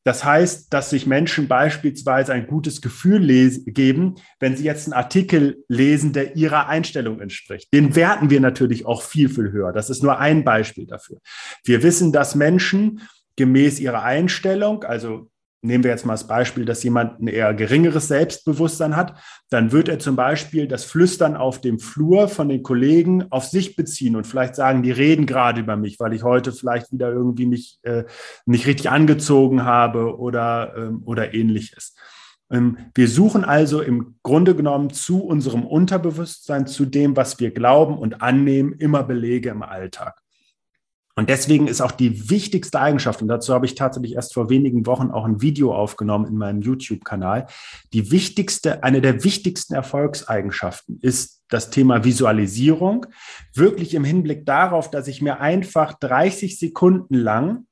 Das 0.03 0.25
heißt, 0.25 0.73
dass 0.73 0.89
sich 0.89 1.07
Menschen 1.07 1.47
beispielsweise 1.47 2.33
ein 2.33 2.47
gutes 2.47 2.81
Gefühl 2.81 3.23
geben, 3.65 4.15
wenn 4.39 4.57
sie 4.57 4.65
jetzt 4.65 4.85
einen 4.85 4.93
Artikel 4.93 5.63
lesen, 5.69 6.11
der 6.11 6.35
ihrer 6.35 6.67
Einstellung 6.67 7.21
entspricht. 7.21 7.73
Den 7.73 7.95
werten 7.95 8.29
wir 8.29 8.41
natürlich 8.41 8.85
auch 8.85 9.01
viel, 9.01 9.29
viel 9.29 9.51
höher. 9.51 9.71
Das 9.71 9.89
ist 9.89 10.03
nur 10.03 10.19
ein 10.19 10.43
Beispiel 10.43 10.85
dafür. 10.87 11.19
Wir 11.63 11.83
wissen, 11.83 12.11
dass 12.11 12.35
Menschen 12.35 13.01
gemäß 13.35 13.79
ihrer 13.79 14.03
Einstellung, 14.03 14.83
also 14.83 15.29
nehmen 15.63 15.83
wir 15.83 15.91
jetzt 15.91 16.05
mal 16.05 16.13
das 16.13 16.27
Beispiel, 16.27 16.65
dass 16.65 16.83
jemand 16.83 17.19
ein 17.19 17.27
eher 17.27 17.53
geringeres 17.53 18.09
Selbstbewusstsein 18.09 18.95
hat, 18.95 19.17
dann 19.49 19.71
wird 19.71 19.87
er 19.87 19.97
zum 19.97 20.15
Beispiel 20.15 20.67
das 20.67 20.83
Flüstern 20.83 21.35
auf 21.37 21.61
dem 21.61 21.79
Flur 21.79 22.27
von 22.27 22.49
den 22.49 22.63
Kollegen 22.63 23.31
auf 23.31 23.45
sich 23.45 23.75
beziehen 23.75 24.15
und 24.15 24.27
vielleicht 24.27 24.55
sagen, 24.55 24.83
die 24.83 24.91
reden 24.91 25.25
gerade 25.25 25.61
über 25.61 25.77
mich, 25.77 25.99
weil 25.99 26.13
ich 26.13 26.23
heute 26.23 26.51
vielleicht 26.51 26.91
wieder 26.91 27.11
irgendwie 27.11 27.45
mich 27.45 27.79
äh, 27.83 28.03
nicht 28.45 28.67
richtig 28.67 28.89
angezogen 28.89 29.63
habe 29.63 30.17
oder, 30.17 30.73
ähm, 30.75 31.01
oder 31.05 31.33
ähnliches. 31.33 31.95
Ähm, 32.51 32.77
wir 32.93 33.07
suchen 33.07 33.45
also 33.45 33.81
im 33.81 34.15
Grunde 34.21 34.55
genommen 34.55 34.89
zu 34.89 35.23
unserem 35.23 35.65
Unterbewusstsein, 35.65 36.67
zu 36.67 36.85
dem, 36.85 37.15
was 37.15 37.39
wir 37.39 37.51
glauben 37.51 37.97
und 37.97 38.21
annehmen, 38.21 38.73
immer 38.73 39.03
Belege 39.03 39.49
im 39.49 39.63
Alltag. 39.63 40.22
Und 41.15 41.29
deswegen 41.29 41.67
ist 41.67 41.81
auch 41.81 41.91
die 41.91 42.31
wichtigste 42.31 42.79
Eigenschaft, 42.79 43.21
und 43.21 43.27
dazu 43.27 43.53
habe 43.53 43.67
ich 43.67 43.75
tatsächlich 43.75 44.15
erst 44.15 44.33
vor 44.33 44.49
wenigen 44.49 44.87
Wochen 44.87 45.11
auch 45.11 45.25
ein 45.25 45.41
Video 45.41 45.75
aufgenommen 45.75 46.25
in 46.25 46.37
meinem 46.37 46.61
YouTube-Kanal, 46.61 47.45
die 47.93 48.09
wichtigste, 48.09 48.83
eine 48.83 48.99
der 48.99 49.23
wichtigsten 49.23 49.75
Erfolgseigenschaften 49.75 50.99
ist 51.01 51.43
das 51.49 51.69
Thema 51.69 52.03
Visualisierung, 52.03 53.05
wirklich 53.53 53.93
im 53.93 54.03
Hinblick 54.03 54.45
darauf, 54.45 54.89
dass 54.89 55.07
ich 55.07 55.21
mir 55.21 55.39
einfach 55.39 55.93
30 55.99 56.57
Sekunden 56.57 57.15
lang 57.15 57.67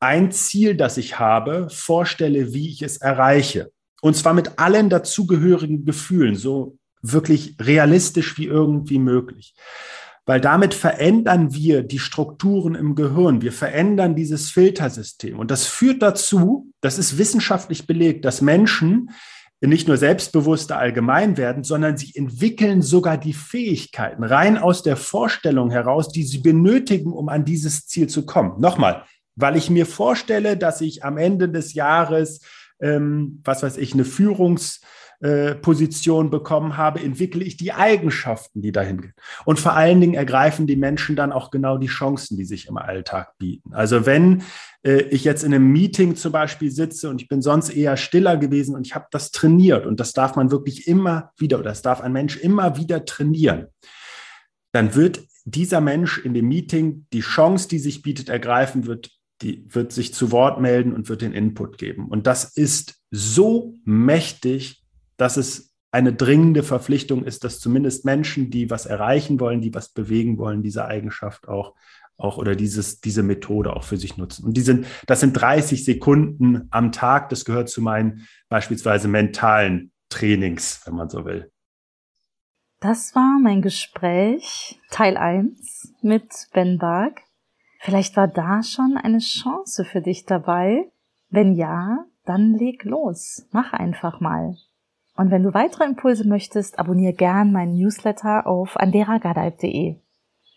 ein 0.00 0.32
Ziel, 0.32 0.74
das 0.74 0.96
ich 0.96 1.20
habe, 1.20 1.68
vorstelle, 1.70 2.52
wie 2.52 2.68
ich 2.68 2.82
es 2.82 2.96
erreiche. 2.96 3.70
Und 4.00 4.16
zwar 4.16 4.34
mit 4.34 4.58
allen 4.58 4.90
dazugehörigen 4.90 5.84
Gefühlen, 5.84 6.34
so 6.34 6.76
wirklich 7.02 7.54
realistisch 7.60 8.36
wie 8.36 8.46
irgendwie 8.46 8.98
möglich 8.98 9.54
weil 10.24 10.40
damit 10.40 10.74
verändern 10.74 11.52
wir 11.52 11.82
die 11.82 11.98
Strukturen 11.98 12.74
im 12.74 12.94
Gehirn. 12.94 13.42
Wir 13.42 13.52
verändern 13.52 14.14
dieses 14.14 14.50
Filtersystem. 14.50 15.38
Und 15.38 15.50
das 15.50 15.66
führt 15.66 16.00
dazu, 16.02 16.70
das 16.80 16.98
ist 16.98 17.18
wissenschaftlich 17.18 17.86
belegt, 17.86 18.24
dass 18.24 18.40
Menschen 18.40 19.10
nicht 19.60 19.86
nur 19.86 19.96
selbstbewusster 19.96 20.76
allgemein 20.76 21.36
werden, 21.36 21.62
sondern 21.62 21.96
sie 21.96 22.16
entwickeln 22.16 22.82
sogar 22.82 23.16
die 23.16 23.32
Fähigkeiten 23.32 24.24
rein 24.24 24.58
aus 24.58 24.82
der 24.82 24.96
Vorstellung 24.96 25.70
heraus, 25.70 26.08
die 26.08 26.24
sie 26.24 26.38
benötigen, 26.38 27.12
um 27.12 27.28
an 27.28 27.44
dieses 27.44 27.86
Ziel 27.86 28.08
zu 28.08 28.26
kommen. 28.26 28.60
Nochmal, 28.60 29.04
weil 29.36 29.56
ich 29.56 29.70
mir 29.70 29.86
vorstelle, 29.86 30.56
dass 30.56 30.80
ich 30.80 31.04
am 31.04 31.16
Ende 31.16 31.48
des 31.48 31.74
Jahres, 31.74 32.40
ähm, 32.80 33.40
was 33.44 33.62
weiß 33.62 33.76
ich, 33.76 33.94
eine 33.94 34.04
Führungs- 34.04 34.80
äh, 35.22 35.54
Position 35.54 36.30
bekommen 36.30 36.76
habe, 36.76 37.00
entwickle 37.00 37.44
ich 37.44 37.56
die 37.56 37.72
Eigenschaften, 37.72 38.60
die 38.60 38.72
dahin 38.72 39.00
gehen. 39.00 39.14
Und 39.44 39.60
vor 39.60 39.74
allen 39.74 40.00
Dingen 40.00 40.14
ergreifen 40.14 40.66
die 40.66 40.74
Menschen 40.74 41.14
dann 41.14 41.30
auch 41.30 41.52
genau 41.52 41.78
die 41.78 41.86
Chancen, 41.86 42.36
die 42.36 42.44
sich 42.44 42.66
im 42.66 42.76
Alltag 42.76 43.38
bieten. 43.38 43.72
Also 43.72 44.04
wenn 44.04 44.42
äh, 44.82 45.02
ich 45.02 45.22
jetzt 45.22 45.44
in 45.44 45.54
einem 45.54 45.70
Meeting 45.70 46.16
zum 46.16 46.32
Beispiel 46.32 46.72
sitze 46.72 47.08
und 47.08 47.22
ich 47.22 47.28
bin 47.28 47.40
sonst 47.40 47.70
eher 47.70 47.96
stiller 47.96 48.36
gewesen 48.36 48.74
und 48.74 48.84
ich 48.84 48.96
habe 48.96 49.06
das 49.12 49.30
trainiert 49.30 49.86
und 49.86 50.00
das 50.00 50.12
darf 50.12 50.34
man 50.34 50.50
wirklich 50.50 50.88
immer 50.88 51.30
wieder 51.36 51.60
oder 51.60 51.70
das 51.70 51.82
darf 51.82 52.00
ein 52.00 52.12
Mensch 52.12 52.36
immer 52.36 52.76
wieder 52.76 53.04
trainieren, 53.04 53.68
dann 54.72 54.96
wird 54.96 55.20
dieser 55.44 55.80
Mensch 55.80 56.18
in 56.18 56.34
dem 56.34 56.48
Meeting 56.48 57.06
die 57.12 57.20
Chance, 57.20 57.68
die 57.68 57.78
sich 57.78 58.02
bietet, 58.02 58.28
ergreifen 58.28 58.86
wird, 58.86 59.10
die 59.40 59.64
wird 59.68 59.92
sich 59.92 60.14
zu 60.14 60.32
Wort 60.32 60.60
melden 60.60 60.92
und 60.92 61.08
wird 61.08 61.22
den 61.22 61.32
Input 61.32 61.78
geben. 61.78 62.08
Und 62.08 62.26
das 62.26 62.56
ist 62.56 62.96
so 63.12 63.74
mächtig, 63.84 64.81
dass 65.16 65.36
es 65.36 65.72
eine 65.92 66.12
dringende 66.14 66.62
Verpflichtung 66.62 67.24
ist, 67.24 67.44
dass 67.44 67.60
zumindest 67.60 68.04
Menschen, 68.04 68.50
die 68.50 68.70
was 68.70 68.86
erreichen 68.86 69.38
wollen, 69.38 69.60
die 69.60 69.74
was 69.74 69.90
bewegen 69.90 70.38
wollen, 70.38 70.62
diese 70.62 70.86
Eigenschaft 70.86 71.48
auch, 71.48 71.74
auch 72.16 72.38
oder 72.38 72.56
dieses, 72.56 73.00
diese 73.00 73.22
Methode 73.22 73.76
auch 73.76 73.84
für 73.84 73.98
sich 73.98 74.16
nutzen. 74.16 74.44
Und 74.46 74.56
die 74.56 74.62
sind, 74.62 74.86
das 75.06 75.20
sind 75.20 75.34
30 75.34 75.84
Sekunden 75.84 76.66
am 76.70 76.92
Tag. 76.92 77.28
Das 77.28 77.44
gehört 77.44 77.68
zu 77.68 77.82
meinen 77.82 78.26
beispielsweise 78.48 79.06
mentalen 79.08 79.92
Trainings, 80.08 80.80
wenn 80.86 80.94
man 80.94 81.10
so 81.10 81.26
will. 81.26 81.50
Das 82.80 83.14
war 83.14 83.38
mein 83.40 83.62
Gespräch, 83.62 84.80
Teil 84.90 85.16
1 85.16 85.94
mit 86.00 86.48
Ben 86.52 86.78
Bark. 86.78 87.20
Vielleicht 87.80 88.16
war 88.16 88.28
da 88.28 88.62
schon 88.62 88.96
eine 88.96 89.18
Chance 89.18 89.84
für 89.84 90.00
dich 90.00 90.24
dabei. 90.24 90.90
Wenn 91.28 91.52
ja, 91.52 92.04
dann 92.24 92.54
leg 92.54 92.84
los. 92.84 93.46
Mach 93.52 93.72
einfach 93.72 94.20
mal. 94.20 94.56
Und 95.16 95.30
wenn 95.30 95.42
du 95.42 95.52
weitere 95.54 95.84
Impulse 95.84 96.26
möchtest, 96.26 96.78
abonniere 96.78 97.12
gern 97.12 97.52
meinen 97.52 97.76
Newsletter 97.76 98.46
auf 98.46 98.76
anderagadaib.de. 98.76 99.96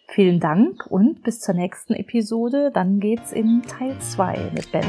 Vielen 0.07 0.39
Dank 0.39 0.85
und 0.87 1.23
bis 1.23 1.39
zur 1.39 1.55
nächsten 1.55 1.93
Episode. 1.93 2.71
Dann 2.73 2.99
geht's 2.99 3.31
in 3.31 3.63
Teil 3.63 3.97
2 3.99 4.51
mit 4.53 4.71
Ben. 4.71 4.85